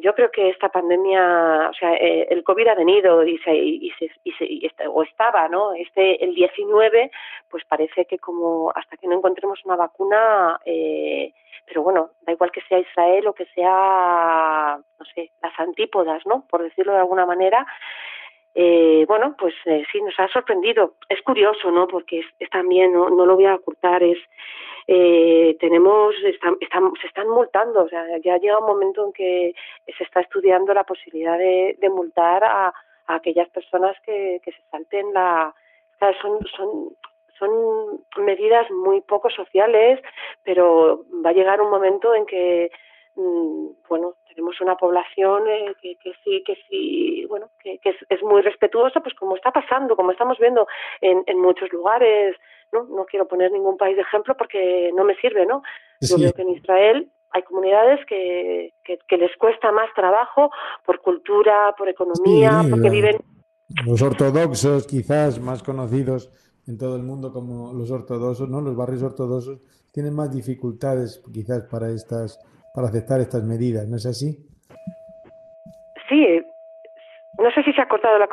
[0.00, 3.90] Yo creo que esta pandemia, o sea, eh, el COVID ha venido y se, y
[3.98, 5.74] se, y se y o estaba, ¿no?
[5.74, 7.10] Este, el 19,
[7.48, 11.32] pues parece que como hasta que no encontremos una vacuna, eh,
[11.66, 16.44] pero bueno, da igual que sea Israel o que sea, no sé, las antípodas, ¿no?
[16.48, 17.66] Por decirlo de alguna manera,
[18.54, 20.94] eh, bueno, pues eh, sí, nos ha sorprendido.
[21.08, 21.86] Es curioso, ¿no?
[21.86, 24.18] Porque es, también, no, no, lo voy a ocultar, es
[24.86, 29.54] eh, tenemos, están, están, se están multando, o sea, ya llega un momento en que
[29.96, 34.62] se está estudiando la posibilidad de, de multar a, a, aquellas personas que, que se
[34.70, 35.54] salten la,
[36.20, 36.96] son, son,
[37.38, 40.00] son medidas muy poco sociales,
[40.42, 42.70] pero va a llegar un momento en que
[43.16, 47.96] mm, bueno, tenemos una población eh, que, que, sí, que sí, bueno, que, que es,
[48.08, 50.66] es, muy respetuosa, pues como está pasando, como estamos viendo
[51.00, 52.36] en, en muchos lugares,
[52.72, 52.84] ¿no?
[52.84, 55.62] No quiero poner ningún país de ejemplo porque no me sirve, ¿no?
[56.00, 60.50] Yo creo que en Israel hay comunidades que, que, que, les cuesta más trabajo
[60.84, 63.16] por cultura, por economía, sí, porque la, viven...
[63.86, 66.30] Los ortodoxos, quizás más conocidos
[66.66, 68.60] en todo el mundo como los ortodoxos, ¿no?
[68.60, 69.60] Los barrios ortodoxos
[69.92, 72.38] tienen más dificultades quizás para estas
[72.74, 74.36] para aceptar estas medidas, ¿no es así?
[76.08, 76.42] Sí,
[77.38, 78.28] no sé si se ha cortado la...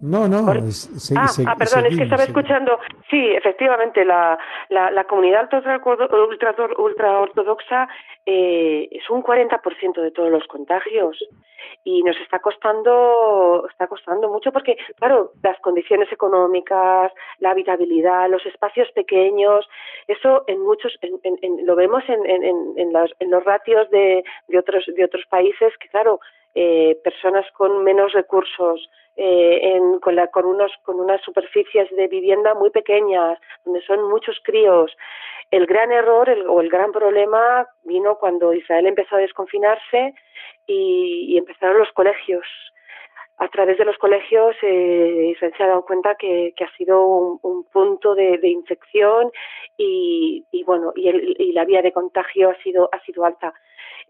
[0.00, 0.52] No, no.
[0.52, 2.44] Es, se, ah, se, ah, perdón, seguimos, es que estaba seguimos.
[2.44, 2.78] escuchando.
[3.10, 7.88] Sí, efectivamente, la, la, la comunidad ultra, ultra, ultra ortodoxa
[8.24, 11.18] eh, es un 40% de todos los contagios
[11.84, 18.44] y nos está costando está costando mucho porque claro las condiciones económicas la habitabilidad los
[18.46, 19.68] espacios pequeños
[20.06, 24.22] eso en muchos en, en, en, lo vemos en, en, los, en los ratios de,
[24.48, 26.20] de otros de otros países que claro
[26.54, 28.88] eh, personas con menos recursos
[29.20, 34.08] eh, en, con, la, con, unos, con unas superficies de vivienda muy pequeñas, donde son
[34.08, 34.96] muchos críos.
[35.50, 40.14] El gran error el, o el gran problema vino cuando Israel empezó a desconfinarse
[40.68, 42.46] y, y empezaron los colegios.
[43.38, 47.40] A través de los colegios eh, se ha dado cuenta que, que ha sido un,
[47.42, 49.32] un punto de, de, infección
[49.76, 53.52] y, y bueno y, el, y, la vía de contagio ha sido ha sido alta.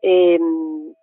[0.02, 0.38] Eh,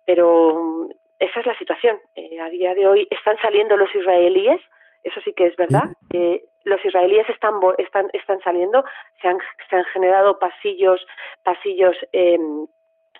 [0.04, 1.98] pero esa es la situación.
[2.14, 4.60] Eh, a día de hoy están saliendo los israelíes,
[5.02, 5.84] eso sí que es verdad.
[6.12, 8.84] Eh, los israelíes están, están, están saliendo,
[9.22, 9.38] se han,
[9.70, 11.06] se han generado pasillos,
[11.44, 12.38] pasillos eh,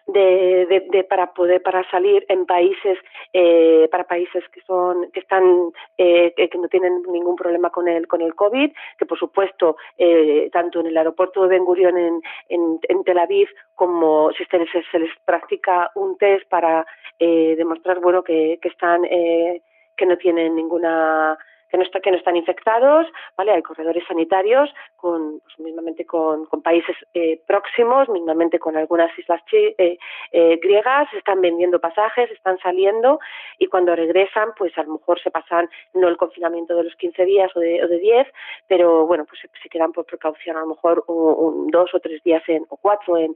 [0.06, 2.98] de, de, de, para poder para salir en países
[3.32, 8.06] eh, para países que son que están eh, que no tienen ningún problema con el
[8.06, 12.20] con el covid que por supuesto eh, tanto en el aeropuerto de Ben Gurion en,
[12.48, 16.86] en, Tel Aviv como si se, se, se les practica un test para
[17.18, 19.60] eh, demostrar bueno que, que están eh,
[19.96, 21.36] que no tienen ninguna
[21.68, 23.52] que no, está, que no están infectados, ¿vale?
[23.52, 29.98] Hay corredores sanitarios con, pues, mismamente con, países eh, próximos, mismamente con algunas islas eh,
[30.32, 33.20] eh, griegas, están vendiendo pasajes, están saliendo
[33.58, 37.24] y cuando regresan, pues a lo mejor se pasan no el confinamiento de los 15
[37.24, 38.26] días o de, o de 10,
[38.66, 42.42] pero bueno, pues se, quedan por precaución a lo mejor un, dos o tres días
[42.48, 43.34] en, o cuatro en,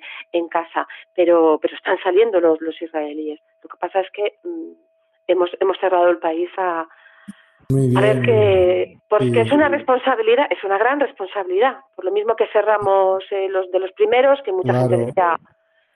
[0.48, 3.40] casa, pero, pero están saliendo los, los israelíes.
[3.62, 4.72] Lo que pasa es que mmm,
[5.28, 6.88] hemos, hemos cerrado el país a,
[7.70, 9.38] a ver que porque sí.
[9.38, 11.78] es una responsabilidad, es una gran responsabilidad.
[11.96, 14.88] Por lo mismo que cerramos eh, los de los primeros, que mucha claro.
[14.88, 15.40] gente decía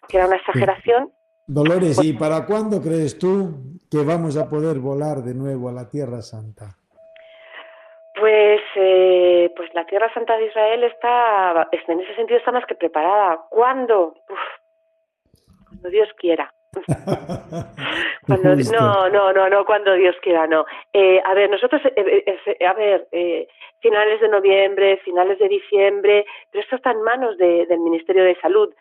[0.08, 1.12] que era una exageración.
[1.46, 5.72] Dolores, pues, ¿y para cuándo crees tú que vamos a poder volar de nuevo a
[5.72, 6.76] la Tierra Santa?
[8.18, 12.74] Pues, eh, pues la Tierra Santa de Israel está, en ese sentido está más que
[12.74, 13.40] preparada.
[13.50, 14.14] ¿Cuándo?
[14.28, 14.38] Uf,
[15.68, 16.52] cuando Dios quiera.
[18.26, 20.64] cuando, no, no, no, no, cuando Dios quiera, no.
[20.92, 23.48] Eh, a ver, nosotros, eh, eh, a ver, eh,
[23.80, 28.36] finales de noviembre, finales de diciembre, pero esto está en manos de, del Ministerio de
[28.40, 28.72] Salud.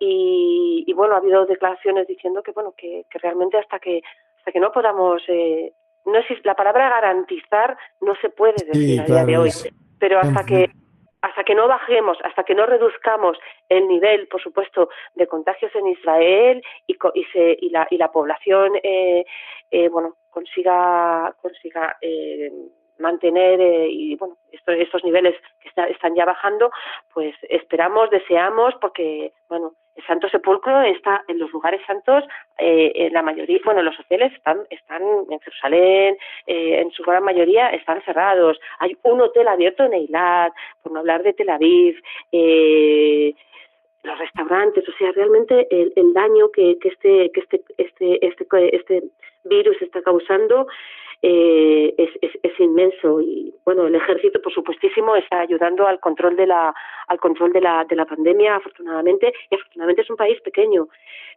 [0.00, 4.02] Y, y, bueno, ha habido declaraciones diciendo que, bueno, que, que realmente hasta que,
[4.38, 5.72] hasta que no podamos, eh,
[6.06, 9.50] no existe, la palabra garantizar no se puede decir sí, a día de hoy,
[9.98, 10.70] pero hasta que
[11.28, 13.38] hasta que no bajemos, hasta que no reduzcamos
[13.68, 18.10] el nivel, por supuesto, de contagios en Israel y, y, se, y, la, y la
[18.10, 19.24] población, eh,
[19.70, 22.50] eh, bueno, consiga, consiga eh,
[22.98, 26.70] mantener eh, y bueno estos, niveles que está, están ya bajando
[27.14, 32.24] pues esperamos deseamos porque bueno el Santo Sepulcro está en los lugares santos
[32.58, 37.24] eh, en la mayoría bueno los hoteles están están en Jerusalén eh, en su gran
[37.24, 38.58] mayoría están cerrados.
[38.78, 42.00] Hay un hotel abierto en Eilat por no hablar de Tel Aviv
[42.32, 43.34] eh,
[44.04, 49.02] los restaurantes, o sea, realmente el, daño que, que, este, que este, este, este, este
[49.44, 50.68] virus está causando
[51.20, 52.10] eh, es,
[52.42, 56.72] es, inmenso y bueno el ejército por supuestísimo está ayudando al control de la
[57.08, 60.88] al control de la de la pandemia afortunadamente y afortunadamente es un país pequeño.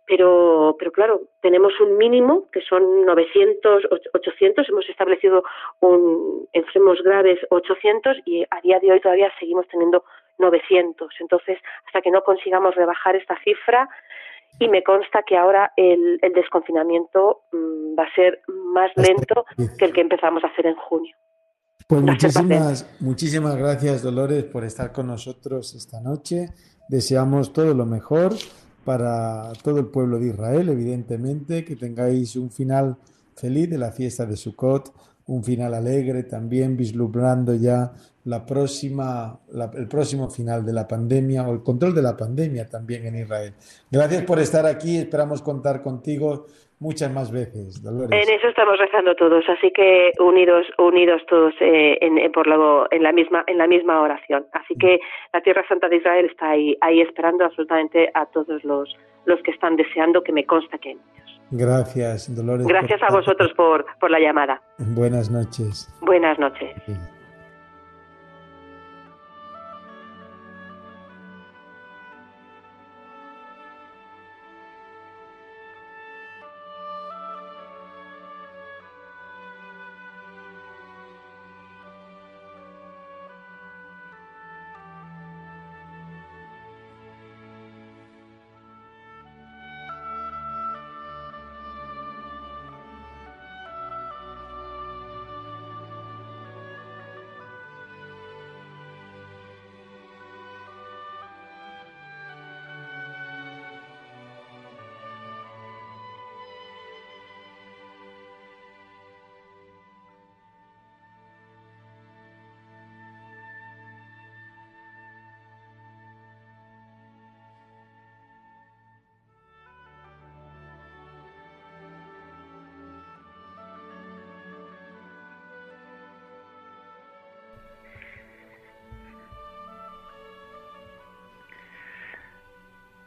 [0.05, 5.43] Pero pero claro tenemos un mínimo que son 900 800 hemos establecido
[5.79, 10.03] un enfermos graves 800 y a día de hoy todavía seguimos teniendo
[10.38, 13.89] 900 entonces hasta que no consigamos rebajar esta cifra
[14.60, 18.41] y me consta que ahora el, desconfinamiento mm, va a ser
[18.74, 19.45] más lento
[19.78, 21.16] que el que empezamos a hacer en junio.
[21.88, 26.49] Pues muchísimas, muchísimas gracias Dolores por estar con nosotros esta noche.
[26.88, 28.34] Deseamos todo lo mejor
[28.86, 32.97] para todo el pueblo de Israel, evidentemente, que tengáis un final
[33.36, 34.91] feliz de la fiesta de Sukkot,
[35.32, 37.91] un final alegre también, vislumbrando ya
[38.25, 39.39] la próxima,
[39.75, 43.53] el próximo final de la pandemia o el control de la pandemia también en Israel.
[43.89, 46.47] Gracias por estar aquí, esperamos contar contigo
[46.79, 48.11] muchas más veces, Dolores.
[48.11, 53.03] En eso estamos rezando todos, así que unidos, unidos todos eh, en, por luego en
[53.03, 54.45] la misma, en la misma oración.
[54.51, 54.99] Así que
[55.32, 58.93] la Tierra Santa de Israel está ahí, ahí esperando absolutamente a todos los,
[59.25, 60.97] los que están deseando, que me consta que hay.
[61.52, 62.66] Gracias, Dolores.
[62.66, 64.62] Gracias a vosotros por, por la llamada.
[64.78, 65.93] Buenas noches.
[66.02, 66.72] Buenas noches.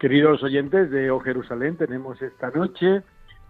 [0.04, 3.00] Queridos oyentes de O Jerusalén, tenemos esta noche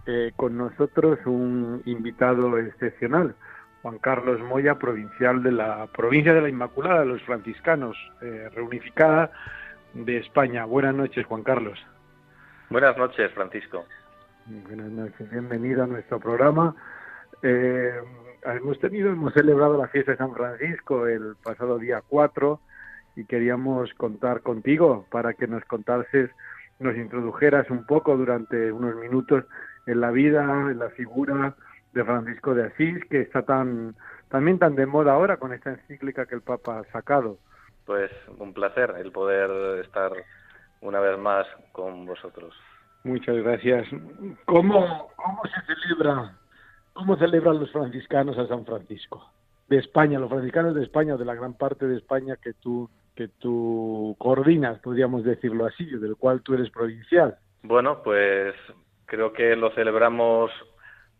[0.06, 3.34] eh, con nosotros un invitado excepcional,
[3.82, 9.32] Juan Carlos Moya, provincial de la provincia de la Inmaculada, de los franciscanos, eh, reunificada
[9.94, 10.64] de España.
[10.64, 11.84] Buenas noches, Juan Carlos.
[12.70, 13.84] Buenas noches, Francisco.
[14.46, 16.76] Buenas noches, bienvenido a nuestro programa.
[17.42, 17.94] Eh,
[18.44, 22.60] hemos tenido, hemos celebrado la fiesta de San Francisco el pasado día 4
[23.16, 26.30] y queríamos contar contigo para que nos contases,
[26.78, 29.44] nos introdujeras un poco durante unos minutos
[29.86, 31.54] en la vida, en la figura
[31.92, 33.94] de Francisco de Asís, que está tan
[34.28, 37.38] también tan de moda ahora con esta encíclica que el Papa ha sacado.
[37.86, 40.12] Pues un placer el poder estar
[40.80, 42.54] una vez más con vosotros.
[43.04, 43.86] Muchas gracias.
[44.46, 46.36] ¿Cómo, cómo se celebra,
[46.94, 49.30] cómo celebran los franciscanos a San Francisco?
[49.68, 53.28] De España, los franciscanos de España, de la gran parte de España que tú que
[53.28, 57.36] tú coordinas, podríamos decirlo así, del cual tú eres provincial.
[57.62, 58.54] Bueno, pues
[59.06, 60.50] creo que lo celebramos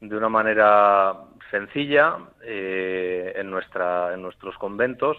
[0.01, 1.14] de una manera
[1.51, 5.16] sencilla eh, en, nuestra, en nuestros conventos,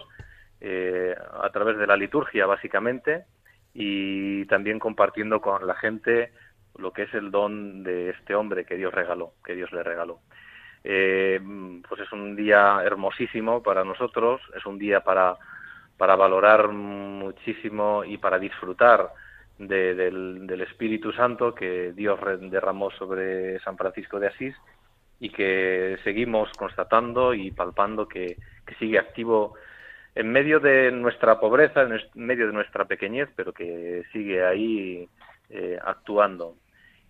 [0.60, 3.24] eh, a través de la liturgia básicamente,
[3.72, 6.32] y también compartiendo con la gente
[6.78, 10.20] lo que es el don de este hombre que Dios regaló, que Dios le regaló.
[10.84, 11.40] Eh,
[11.88, 15.36] pues es un día hermosísimo para nosotros, es un día para
[15.96, 19.12] para valorar muchísimo y para disfrutar
[19.58, 24.54] del, Espíritu Santo que Dios derramó sobre San Francisco de Asís
[25.18, 28.36] y que seguimos constatando y palpando que,
[28.78, 29.54] sigue activo
[30.14, 35.08] en medio de nuestra pobreza, en medio de nuestra pequeñez, pero que sigue ahí
[35.50, 36.56] eh, actuando.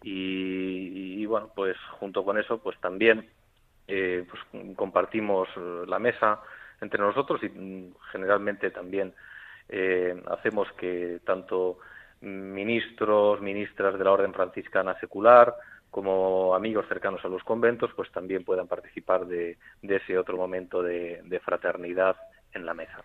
[0.02, 3.26] Y, bueno, pues junto con eso, pues también
[3.88, 5.48] eh, pues compartimos
[5.88, 6.40] la mesa
[6.80, 9.14] entre nosotros y mm, generalmente también
[9.68, 11.78] eh, hacemos que tanto
[12.20, 15.54] ministros, ministras de la Orden Franciscana Secular,
[15.90, 21.40] como amigos cercanos a los conventos, pues también puedan participar de, ese otro momento de,
[21.44, 22.16] fraternidad
[22.52, 23.02] en la mesa.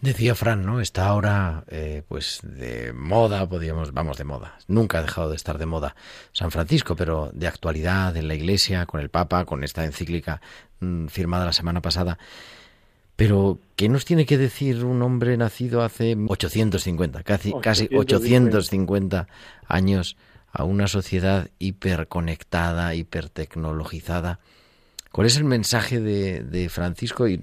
[0.00, 0.80] Decía Fran, ¿no?
[0.80, 4.56] Está ahora, eh, pues, de moda, podríamos, vamos, de moda.
[4.68, 5.96] Nunca ha dejado de estar de moda
[6.32, 10.40] San Francisco, pero de actualidad en la Iglesia, con el Papa, con esta encíclica
[10.80, 12.18] mm, firmada la semana pasada.
[13.18, 19.26] Pero, ¿qué nos tiene que decir un hombre nacido hace 850, casi, casi 850
[19.66, 20.16] años,
[20.52, 24.38] a una sociedad hiperconectada, hipertecnologizada,
[25.10, 27.40] ¿Cuál es el mensaje de, Francisco y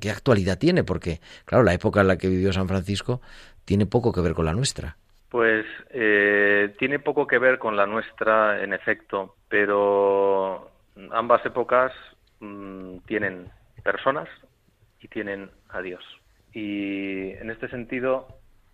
[0.00, 0.82] qué actualidad tiene?
[0.82, 3.20] Porque, claro, la época en la que vivió San Francisco
[3.64, 4.96] tiene poco que ver con la nuestra.
[5.28, 10.72] Pues eh, tiene poco que ver con la nuestra, en efecto, pero
[11.12, 11.92] ambas épocas
[12.40, 13.46] mm, tienen
[13.84, 14.28] personas
[15.02, 16.02] y tienen a Dios.
[16.52, 18.28] Y en este sentido,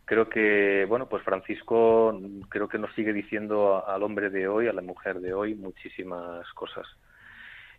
[0.05, 4.73] creo que, bueno, pues Francisco creo que nos sigue diciendo al hombre de hoy, a
[4.73, 6.87] la mujer de hoy, muchísimas cosas.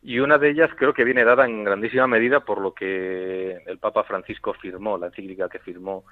[0.01, 3.79] Y una de ellas creo que viene dada en grandísima medida por lo que el
[3.79, 6.05] Papa Francisco firmó, la encíclica que firmó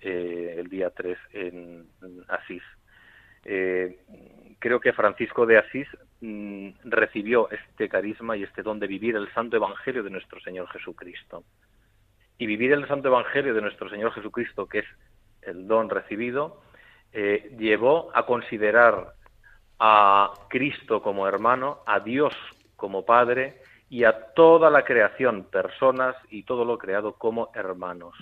[0.00, 1.86] eh, el día 3 en,
[2.28, 2.62] Asís.
[3.44, 3.98] Eh,
[4.58, 5.88] creo que Francisco de Asís
[6.20, 10.68] mm, recibió este carisma y este don de vivir el santo evangelio de nuestro Señor
[10.68, 11.44] Jesucristo.
[12.40, 14.86] Y vivir el santo evangelio de nuestro Señor Jesucristo, que es
[15.42, 16.62] el don recibido,
[17.12, 19.12] eh, llevó a considerar
[19.78, 22.32] a Cristo como hermano, a Dios
[22.76, 23.60] como Padre
[23.90, 28.14] y a toda la creación, personas y todo lo creado como hermanos.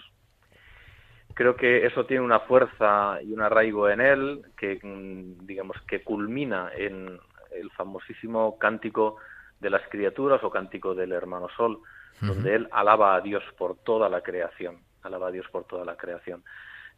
[1.34, 6.02] Creo que eso tiene una fuerza y un arraigo en él que, mm, digamos, que
[6.02, 7.20] culmina en
[7.52, 9.18] el famosísimo cántico
[9.60, 11.78] de las criaturas o cántico del hermano Sol,
[12.20, 15.96] donde él alaba a Dios por toda la creación, alaba a Dios por toda la
[15.96, 16.42] creación.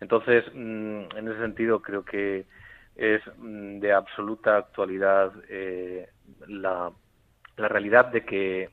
[0.01, 2.47] Entonces, mm, en ese sentido, creo que
[2.97, 6.09] es mm, de absoluta actualidad eh,
[6.47, 6.91] la
[7.61, 8.71] la realidad de que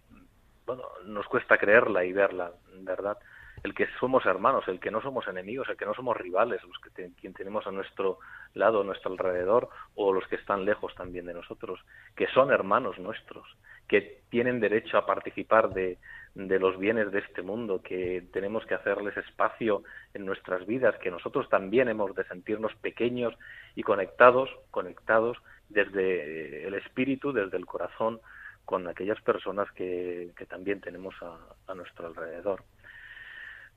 [0.65, 3.17] bueno, nos cuesta creerla y verla, ¿verdad?
[3.63, 6.77] El que somos hermanos, el que no somos enemigos, el que no somos rivales, los
[6.79, 8.19] que quien tenemos a nuestro
[8.53, 11.79] lado, a nuestro alrededor, o los que están lejos también de nosotros,
[12.15, 13.47] que son hermanos nuestros,
[13.87, 15.97] que tienen derecho a participar de,
[16.38, 19.81] de los bienes de este mundo, que tenemos que hacerles espacio
[20.13, 23.33] en nuestras vidas, que nosotros también hemos de sentirnos pequeños
[23.73, 28.21] y conectados, conectados desde el espíritu, desde el corazón,
[28.65, 32.63] con aquellas personas que, también tenemos a, nuestro alrededor.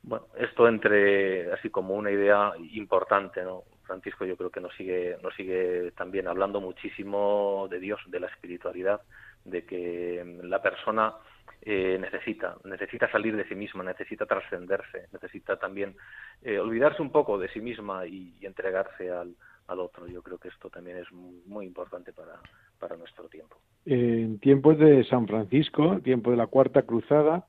[0.02, 3.64] Bueno, esto entre así como una idea importante, ¿no?
[3.84, 8.26] Francisco yo creo que nos sigue, nos sigue también hablando muchísimo de Dios, de la
[8.26, 9.00] espiritualidad,
[9.44, 11.14] de que la persona
[11.62, 15.94] eh, necesita, necesita salir de sí misma, necesita trascenderse, necesita también
[16.42, 19.34] eh, olvidarse un poco de sí misma y, entregarse al,
[19.66, 20.06] al, otro.
[20.06, 22.40] Yo creo que esto también es muy importante para,
[22.78, 23.56] para nuestro tiempo.
[23.84, 27.46] En tiempos de San Francisco, tiempo de la Cuarta Cruzada,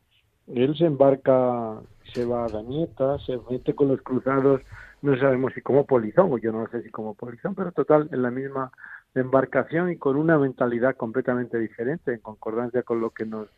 [0.48, 1.82] él se embarca,
[2.14, 4.62] se va a Danieta, se mete con los cruzados,
[5.02, 8.22] no sabemos si como polizón, o yo no sé si como polizón, pero total, en
[8.22, 8.72] la misma
[9.16, 13.50] embarcación y con una mentalidad completamente diferente, en concordancia con lo que nos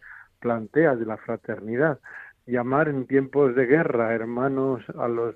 [0.44, 2.00] plantea de la fraternidad.
[2.46, 5.36] Llamar en tiempos de guerra hermanos a los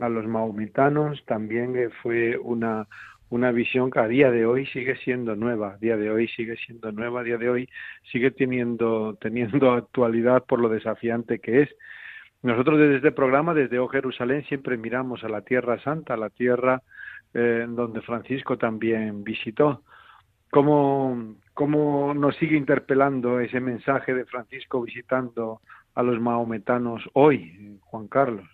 [0.00, 2.88] a los mahometanos también fue una
[3.30, 6.56] una visión que a día de hoy sigue siendo nueva, a día de hoy sigue
[6.56, 7.68] siendo nueva, a día de hoy
[8.12, 11.70] sigue teniendo, teniendo actualidad por lo desafiante que es.
[12.42, 16.30] Nosotros desde este programa, desde O Jerusalén, siempre miramos a la Tierra Santa, a la
[16.30, 16.82] tierra
[17.32, 19.82] eh, donde Francisco también visitó.
[20.54, 25.60] ¿Cómo, ¿Cómo nos sigue interpelando ese mensaje de Francisco visitando
[25.96, 28.48] a los mahometanos hoy, Juan Carlos?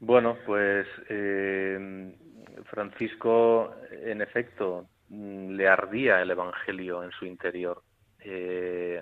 [0.00, 2.12] Bueno, pues eh,
[2.64, 7.84] Francisco, en efecto, mm, le ardía el Evangelio en su interior.
[8.18, 9.00] Eh,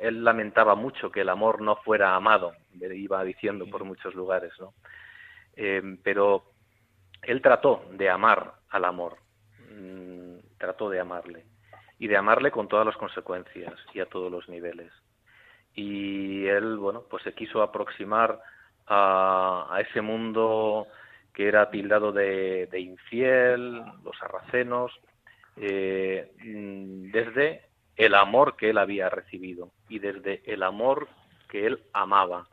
[0.00, 2.50] él lamentaba mucho que el amor no fuera amado,
[2.80, 4.74] iba diciendo por muchos lugares, ¿no?
[5.54, 6.49] Eh, pero
[7.22, 9.16] él trató de amar al amor,
[9.70, 11.44] mm, trató de amarle,
[11.98, 14.90] y de amarle con todas las consecuencias y a todos los niveles.
[15.74, 18.40] Y él, bueno, pues se quiso aproximar
[18.86, 20.86] a, ese mundo
[21.32, 24.92] que era tildado de, infiel, los sarracenos,
[25.56, 27.66] eh, mm, desde
[27.96, 31.08] el amor que él había recibido y desde el amor
[31.48, 32.48] que él amaba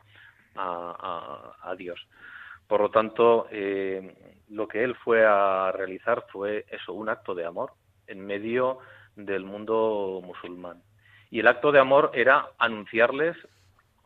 [0.54, 2.00] a, Dios.
[2.66, 7.44] Por lo tanto, eh, lo que él fue a realizar fue eso, un acto de
[7.44, 7.72] amor
[8.06, 8.78] en medio
[9.16, 10.82] del mundo musulmán.
[11.30, 13.36] Y el acto de amor era anunciarles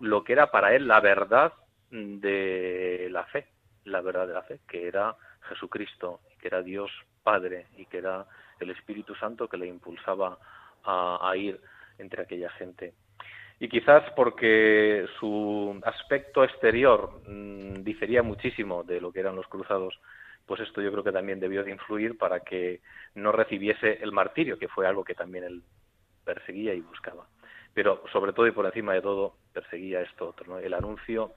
[0.00, 1.52] lo que era para él la verdad
[1.90, 3.46] de la fe,
[3.84, 5.14] la verdad de la fe, que era
[5.48, 6.90] Jesucristo, que era Dios
[7.22, 8.26] Padre y que era
[8.58, 10.38] el Espíritu Santo que le impulsaba
[10.84, 11.60] a, ir
[11.98, 12.94] entre aquella gente.
[13.60, 19.98] Y quizás porque su aspecto exterior mm, difería muchísimo de lo que eran los cruzados,
[20.52, 22.82] pues esto yo creo que también debió de influir para que
[23.14, 25.62] no recibiese el martirio, que fue algo que también él
[26.26, 27.26] perseguía y buscaba.
[27.72, 31.32] Pero sobre todo y por encima de todo perseguía esto otro, el anuncio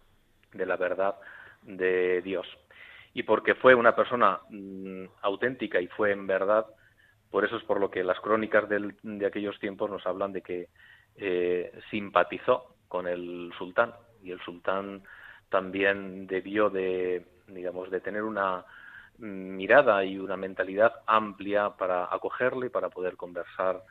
[0.51, 1.15] de la verdad
[1.61, 2.45] de Dios.
[3.13, 6.65] Y porque fue una persona mm, auténtica y fue en verdad,
[7.31, 10.67] Por eso es por lo que las crónicas de aquellos tiempos nos hablan de que
[11.15, 15.03] eh, simpatizó con el sultán y el sultán
[15.47, 18.65] también debió de, digamos, de tener una
[19.17, 23.83] mirada y una mentalidad amplia para acogerle para poder conversar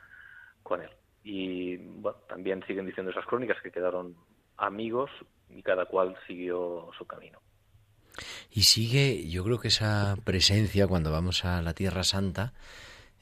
[0.63, 0.89] con él.
[1.23, 4.15] Y bueno, también siguen diciendo esas crónicas que quedaron
[4.57, 5.09] amigos
[5.49, 7.39] y cada cual siguió su camino.
[8.51, 12.53] Y sigue, yo creo que esa presencia cuando vamos a la Tierra Santa,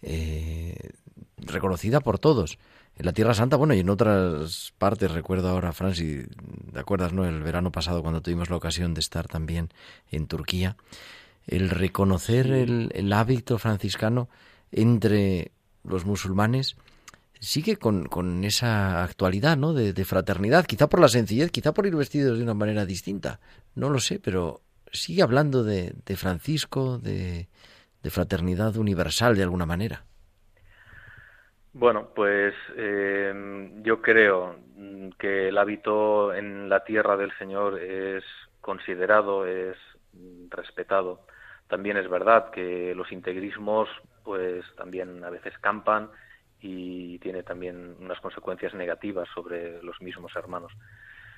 [0.02, 0.92] eh,
[1.38, 2.60] reconocida por todos.
[2.96, 6.28] En la Tierra Santa, bueno, y en otras partes, recuerdo ahora, Francis,
[6.72, 7.26] ¿te acuerdas, no?
[7.26, 9.70] El verano pasado, cuando tuvimos la ocasión de estar también
[10.12, 10.78] en Turquía,
[11.48, 14.30] el reconocer el, hábito franciscano
[14.72, 15.52] entre
[15.84, 16.76] los musulmanes
[17.40, 19.74] sigue con, con esa actualidad, ¿no?
[19.74, 23.40] De, fraternidad, quizá por la sencillez, quizá por ir vestidos de una manera distinta,
[23.76, 27.48] no lo sé, pero sigue hablando de, de Francisco, de,
[28.02, 30.06] de fraternidad universal de alguna manera.
[31.74, 34.58] Bueno, pues eh, yo creo
[35.18, 38.24] que el hábito en la tierra del Señor es
[38.62, 39.76] considerado, es
[40.50, 41.26] respetado.
[41.74, 43.90] También es verdad que los integrismos,
[44.24, 46.08] pues también a veces campan
[46.62, 50.72] y tiene también unas consecuencias negativas sobre los mismos hermanos.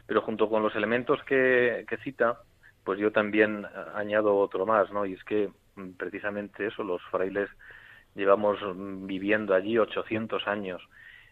[0.05, 2.41] Pero junto con los elementos que, que cita,
[2.83, 3.65] pues yo también
[3.95, 5.05] añado otro más, ¿no?
[5.05, 5.49] Y es que
[5.95, 7.49] precisamente eso, los frailes
[8.13, 8.59] llevamos
[9.07, 10.81] viviendo allí 800 años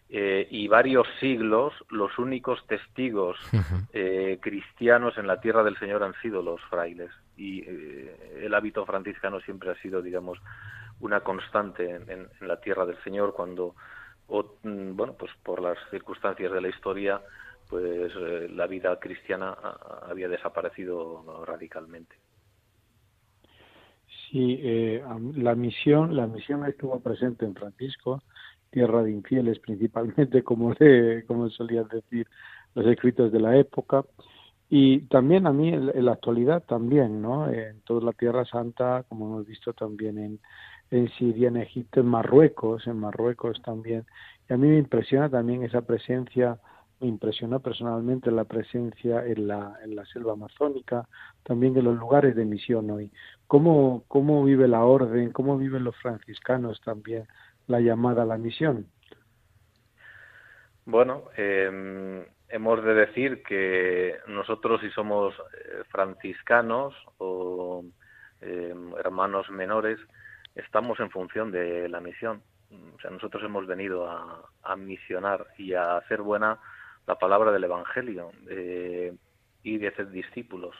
[0.08, 3.36] eh, y varios siglos, los únicos testigos
[3.92, 7.10] eh, cristianos en la tierra del Señor han sido los frailes.
[7.36, 10.38] Y eh, el hábito franciscano siempre ha sido, digamos,
[11.00, 13.74] una constante en, la tierra del Señor cuando,
[14.28, 17.20] mm, bueno, pues por las circunstancias de la historia,
[17.68, 18.14] pues
[18.50, 19.56] la vida cristiana
[20.08, 22.14] había desaparecido radicalmente.
[24.30, 25.02] Sí, eh,
[25.36, 28.22] la misión, la misión estuvo presente en Francisco,
[28.70, 32.26] tierra de infieles principalmente, como le, como solían decir
[32.74, 34.04] los escritos de la época,
[34.76, 37.48] y también a mí en, la actualidad también, ¿no?
[37.48, 40.40] En toda la Tierra Santa, como hemos visto también en,
[40.90, 44.04] en Siria, en Egipto, en Marruecos, en Marruecos también.
[44.50, 46.58] Y a mí me impresiona también esa presencia
[47.00, 51.06] me impresionó personalmente la presencia en la, en la selva amazónica,
[51.44, 53.12] también en los lugares de misión hoy.
[53.46, 57.28] ¿Cómo, cómo vive la orden, cómo viven los franciscanos también
[57.68, 58.88] la llamada a la misión?
[60.84, 67.82] Bueno, em, hemos de decir que nosotros si somos eh, franciscanos o
[68.40, 69.98] em, hermanos menores,
[70.54, 72.42] estamos en función de la misión.
[72.94, 76.60] O sea, nosotros hemos venido a, a misionar y a hacer buena
[77.08, 79.12] la palabra del Evangelio eh,
[79.64, 80.76] y de hacer discípulos.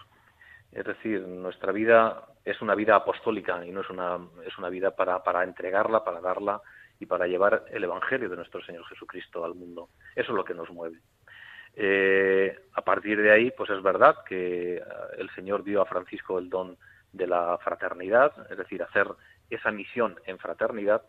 [0.71, 4.93] Es decir, nuestra vida es una vida apostólica y no es una, es una vida
[4.95, 6.63] para, para entregarla, para darla
[7.01, 9.89] y para llevar el Evangelio de nuestro Señor Jesucristo al mundo.
[10.15, 11.01] Eso es lo que nos mueve.
[11.77, 14.83] Eh, a partir de ahí, pues es verdad que eh,
[15.19, 16.77] el Señor dio a Francisco el don
[17.13, 19.09] de la fraternidad, es decir, hacer
[19.51, 21.03] esa misión en fraternidad,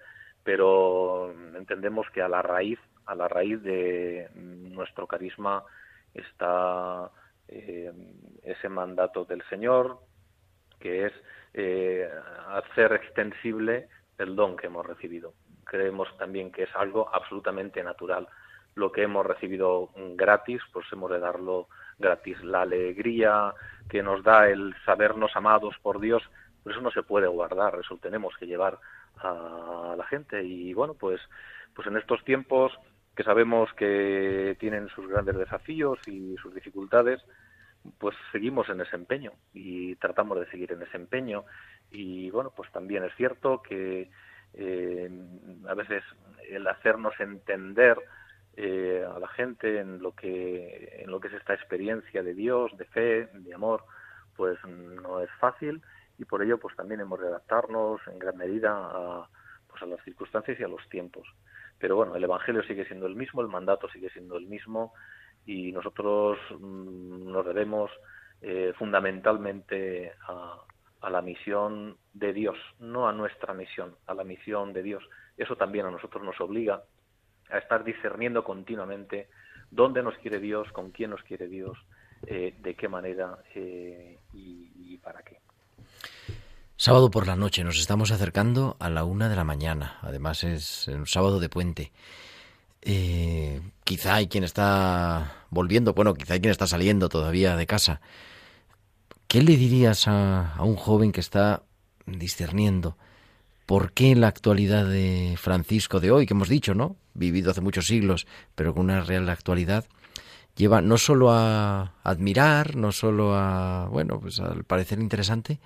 [0.44, 5.64] pero entendemos que a la raíz a la raíz de nuestro carisma
[6.14, 7.12] está
[7.48, 7.92] eh,
[8.44, 10.00] ese mandato del Señor,
[10.80, 11.14] que es
[11.54, 12.10] eh,
[12.48, 13.88] hacer extensible
[14.18, 15.34] el don que hemos recibido.
[15.64, 18.28] Creemos también que es algo absolutamente natural.
[18.76, 21.68] Lo que hemos recibido gratis, pues hemos de darlo
[21.98, 22.42] gratis.
[22.44, 23.54] La alegría
[23.90, 26.22] que nos da el sabernos amados por Dios,
[26.64, 28.80] pues eso no se puede guardar, eso tenemos que llevar
[29.18, 30.44] a la gente.
[30.44, 31.22] Y bueno, pues,
[31.74, 32.78] pues en estos tiempos
[33.16, 37.24] que sabemos que tienen sus grandes desafíos y sus dificultades,
[37.98, 41.46] pues seguimos en ese empeño y tratamos de seguir en ese empeño.
[41.92, 44.10] Y bueno, pues también es cierto que
[44.54, 45.10] eh,
[45.68, 46.04] a veces
[46.50, 47.98] el hacernos entender
[48.58, 52.76] eh, a la gente en lo que en lo que es esta experiencia de Dios,
[52.78, 53.84] de fe, de amor,
[54.36, 55.82] pues no es fácil
[56.18, 59.30] y por ello pues también hemos de adaptarnos en gran medida a,
[59.68, 61.28] pues a las circunstancias y a los tiempos.
[61.80, 64.94] Pero bueno, el Evangelio sigue siendo el mismo, el mandato sigue siendo el mismo
[65.46, 67.92] y nosotros mm, nos debemos
[68.42, 70.62] eh, fundamentalmente a,
[71.10, 75.08] la misión de Dios, no a nuestra misión, a la misión de Dios.
[75.38, 76.82] Eso también a nosotros nos obliga
[77.50, 79.28] a estar discerniendo continuamente
[79.72, 81.78] dónde nos quiere Dios, con quién nos quiere Dios,
[82.28, 85.40] eh, de qué manera eh, y para qué.
[86.78, 89.98] Sábado por la noche, nos estamos acercando a la una de la mañana.
[90.02, 91.94] Además es un sábado de puente.
[92.82, 98.02] Eh, quizá hay quien está volviendo, bueno, quizá hay quien está saliendo todavía de casa.
[99.28, 101.64] ¿Qué le dirías a, un joven que está
[102.06, 102.98] discerniendo
[103.66, 106.98] ¿Por qué la actualidad de Francisco de hoy, que hemos dicho, ¿no?
[107.16, 109.86] Vivido hace muchos siglos, pero con una real actualidad,
[110.56, 115.60] lleva no solo a admirar, no solo a, bueno, pues al parecer interesante,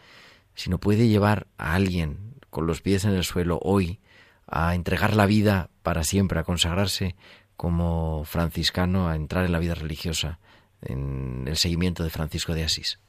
[0.56, 4.00] sino puede llevar a alguien con los pies en el suelo hoy
[4.48, 7.16] a entregar la vida para siempre, a consagrarse
[7.56, 10.40] como franciscano, a entrar en la vida religiosa,
[10.82, 13.00] en el seguimiento de Francisco de Asís.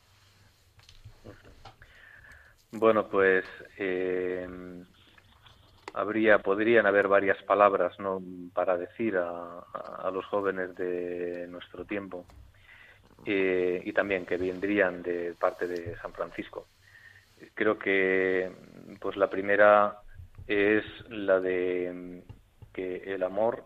[2.73, 3.45] Bueno, pues
[3.79, 4.47] eh,
[5.95, 8.23] habría, podrían haber varias palabras ¿no?
[8.55, 12.27] para decir a, los jóvenes de nuestro tiempo
[13.25, 16.67] eh, y también que vendrían de parte de San Francisco.
[17.55, 18.51] Creo que
[19.01, 19.99] pues la primera
[20.47, 22.23] es la de
[22.73, 23.65] que el amor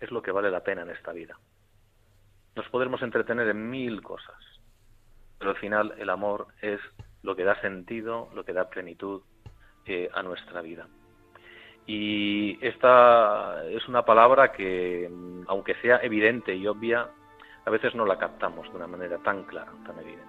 [0.00, 1.38] es lo que vale la pena en esta vida.
[2.56, 4.36] Nos podemos entretener en mil cosas,
[5.38, 6.80] pero al final el amor es
[7.22, 9.22] lo que da sentido, lo que da plenitud
[9.86, 10.86] eh, a nuestra vida.
[11.86, 15.10] Y esta es una palabra que,
[15.46, 17.08] aunque sea evidente y obvia,
[17.64, 20.24] a veces no la captamos de una manera tan clara, tan evidente.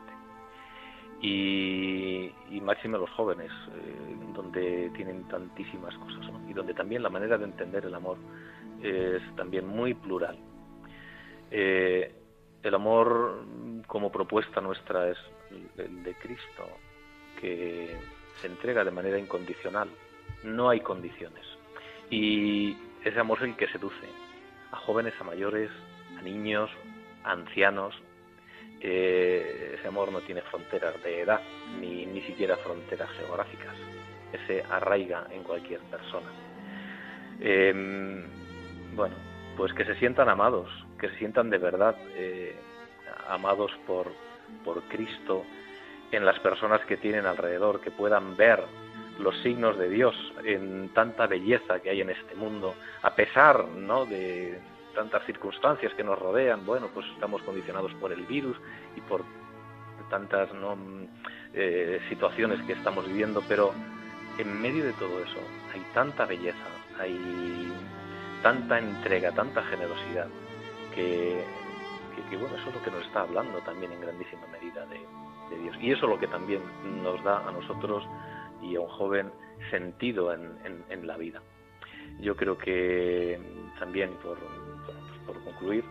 [1.22, 2.32] Y,
[2.62, 7.86] máximo los jóvenes, eh, donde tienen tantísimas cosas, y donde también la manera de entender
[7.86, 8.18] el amor
[8.82, 10.38] es también muy plural.
[11.52, 12.12] Eh,
[12.64, 13.46] el amor
[13.88, 15.18] como propuesta nuestra es
[15.78, 16.68] el de Cristo,
[17.40, 17.96] que
[18.42, 19.90] se entrega de manera incondicional,
[20.46, 21.44] no hay condiciones.
[22.10, 24.08] Y ese amor es el que seduce
[24.72, 25.70] a jóvenes, a mayores,
[26.18, 26.70] a niños,
[27.24, 27.96] a ancianos.
[28.82, 31.42] Eh, ese amor no tiene fronteras de edad,
[31.80, 33.76] ni, ni siquiera fronteras geográficas.
[34.32, 36.30] Ese arraiga en cualquier persona.
[37.40, 38.24] Em,
[38.96, 39.16] bueno,
[39.58, 40.70] pues que se sientan amados,
[41.00, 42.56] que se sientan de verdad eh,
[43.30, 44.12] amados por,
[44.64, 45.44] por Cristo
[46.12, 48.64] en las personas que tienen alrededor, que puedan ver
[49.20, 54.06] los signos de Dios en tanta belleza que hay en este mundo, a pesar ¿no?
[54.06, 54.60] de
[54.94, 58.58] tantas circunstancias que nos rodean, bueno, pues estamos condicionados por el virus
[58.96, 59.24] y por
[60.10, 60.78] tantas ¿no?
[61.54, 63.74] Eh, situaciones que estamos viviendo, pero
[64.38, 65.40] en medio de todo eso
[65.74, 66.68] hay tanta belleza,
[67.00, 67.72] hay
[68.44, 70.28] tanta entrega, tanta generosidad,
[70.94, 71.44] que,
[72.30, 75.00] que, bueno, eso es lo que nos está hablando también en grandísima medida de,
[75.50, 75.78] de Dios.
[75.82, 76.62] Y eso es lo que también
[77.04, 78.04] nos da a nosotros
[78.62, 79.32] y a un joven
[79.70, 81.42] sentido en, la vida.
[82.20, 83.40] Yo creo que
[83.80, 84.38] también, por,
[85.26, 85.84] por concluir,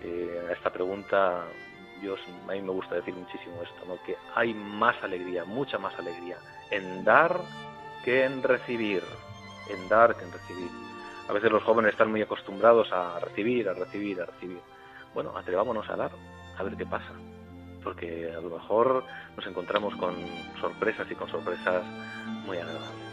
[0.00, 1.44] eh, esta pregunta,
[2.02, 2.14] yo,
[2.48, 6.36] a mí me gusta decir muchísimo esto, que hay más alegría, mucha más alegría
[6.70, 7.40] en dar
[8.04, 9.02] que en recibir,
[9.68, 10.70] en dar que en recibir.
[11.28, 14.60] A veces los jóvenes están muy acostumbrados a recibir, a recibir, a recibir.
[15.14, 16.10] Bueno, atrevámonos a dar,
[16.58, 17.12] a ver qué pasa
[17.82, 19.04] porque a lo mejor
[19.36, 20.14] nos encontramos con
[20.60, 21.84] sorpresas y con sorpresas
[22.46, 23.12] muy agradables.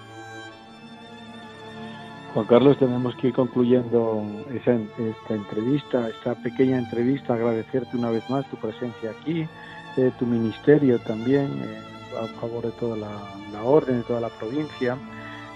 [2.33, 8.47] Juan Carlos, tenemos que ir concluyendo esta entrevista, esta pequeña entrevista, agradecerte una vez más
[8.51, 9.47] tu presencia aquí,
[9.97, 11.81] eh, tu ministerio también, eh,
[12.21, 14.95] a favor de toda la, orden, de toda la provincia,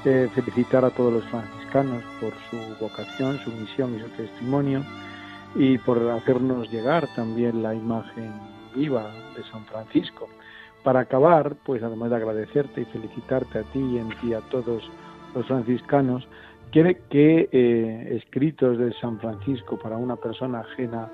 [0.03, 4.83] eh, felicitar a todos los franciscanos por su vocación, su misión y su testimonio,
[5.53, 8.33] y por hacernos llegar también la imagen
[8.75, 10.29] viva de San Francisco.
[10.83, 14.83] Para acabar, pues además de agradecerte y felicitarte a ti y a todos
[15.33, 16.27] los franciscanos,
[16.71, 21.09] quiere que eh, escritos de San Francisco para una persona ajena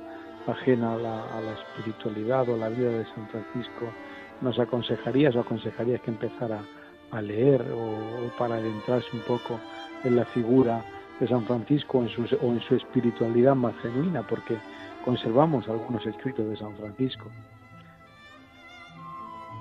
[0.52, 3.86] ajena a la, espiritualidad o la vida de San Francisco,
[4.42, 6.62] nos aconsejarías o aconsejarías que empezara
[7.12, 9.60] a leer o, para adentrarse un poco
[10.04, 10.84] en la figura
[11.20, 12.10] de San Francisco en
[12.42, 14.58] o en su espiritualidad más genuina, porque
[15.10, 17.26] conservamos algunos escritos de San Francisco.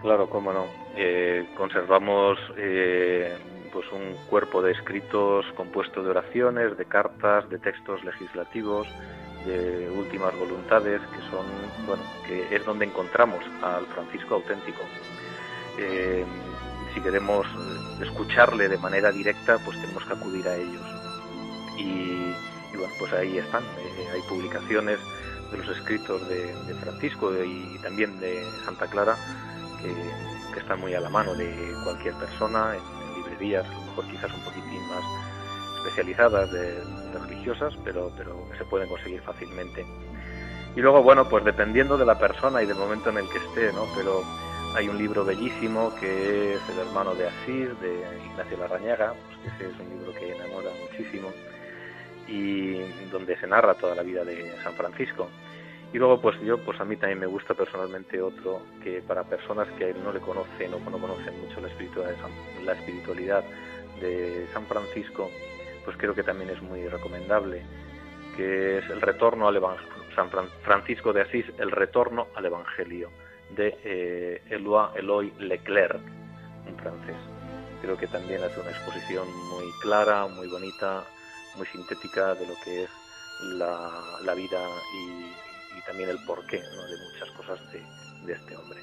[0.03, 0.67] Claro, cómo no.
[0.95, 3.35] Eh, conservamos eh,
[3.73, 8.87] pues un cuerpo de escritos compuesto de oraciones, de cartas, de textos legislativos,
[9.47, 11.47] de últimas voluntades, que son,
[11.87, 14.83] bueno, que es donde encontramos al Francisco auténtico.
[15.79, 16.27] Eh,
[16.93, 17.47] si queremos
[18.03, 20.87] escucharle de manera directa, pues tenemos que acudir a ellos.
[21.79, 22.35] Y,
[22.71, 23.63] y bueno, pues ahí están.
[24.13, 24.99] hay publicaciones
[25.51, 29.17] de los escritos de, Francisco y también de Santa Clara
[29.83, 30.29] que,
[30.59, 34.41] están muy a la mano de cualquier persona en, librerías, a lo mejor quizás un
[34.41, 35.05] poquitín más
[35.79, 36.83] especializadas de,
[37.21, 39.87] religiosas, pero, pero se pueden conseguir fácilmente.
[40.75, 43.73] Y luego, bueno, pues dependiendo de la persona y del momento en el que esté,
[43.73, 43.87] ¿no?
[43.97, 44.23] Pero
[44.77, 49.65] hay un libro bellísimo que es El hermano de Asís, de Ignacio Larrañaga, pues que
[49.65, 51.29] ese es un libro que enamora muchísimo
[52.29, 52.79] y
[53.11, 55.29] donde se narra toda la vida de San Francisco.
[55.93, 59.67] Y luego, pues yo, pues a mí también me gusta personalmente otro que para personas
[59.79, 61.69] que no le conocen o no conocen mucho la
[62.75, 63.45] espiritualidad,
[64.01, 65.31] de San Francisco,
[65.85, 67.63] pues creo que también es muy recomendable,
[68.37, 70.31] que es el retorno al Evangelio, San
[70.63, 73.11] Francisco de Asís, el retorno al Evangelio,
[73.57, 76.01] de eh, Eloi, Eloy Leclerc,
[76.69, 77.17] un francés.
[77.83, 81.05] Creo que también hace una exposición muy clara, muy bonita,
[81.59, 82.91] muy sintética de lo que es
[83.59, 84.59] la, vida
[84.95, 88.81] y, también el porqué de muchas cosas de este hombre.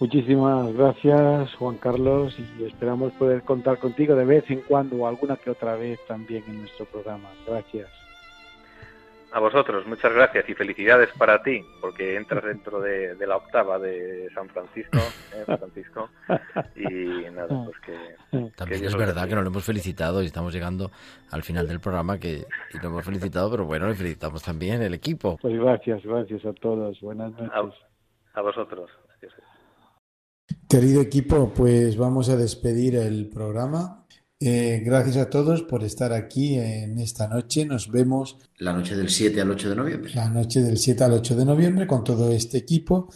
[0.00, 5.50] Muchísimas gracias, Juan Carlos, y esperamos poder contar contigo de vez en cuando alguna que
[5.50, 7.28] otra vez también en nuestro programa.
[7.44, 7.88] Gracias.
[9.30, 14.28] A vosotros, muchas gracias y felicidades para ti, porque entras dentro de, la octava de
[14.34, 14.98] San Francisco,
[15.34, 16.08] ¿eh, Francisco,
[16.74, 18.50] y nada, pues que...
[18.56, 20.90] También es verdad que nos lo hemos felicitado y estamos llegando
[21.30, 24.94] al final del programa que y lo hemos felicitado, pero bueno, le felicitamos también el
[24.94, 25.36] equipo.
[25.42, 26.98] Pues gracias, gracias a todos.
[27.00, 27.50] Buenas noches.
[28.34, 28.90] A, a vosotros.
[30.68, 33.97] Querido equipo, pues vamos a despedir el programa.
[34.40, 37.64] Eh, gracias a todos por estar aquí en esta noche.
[37.64, 40.12] Nos vemos la noche del 7 al 8 de noviembre.
[40.14, 43.08] La noche del 7 al 8 de noviembre con todo este equipo.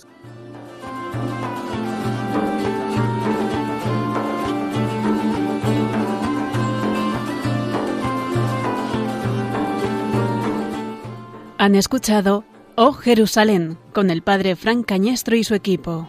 [11.58, 12.44] Han escuchado
[12.74, 16.08] Oh Jerusalén con el padre Frank Cañestro y su equipo.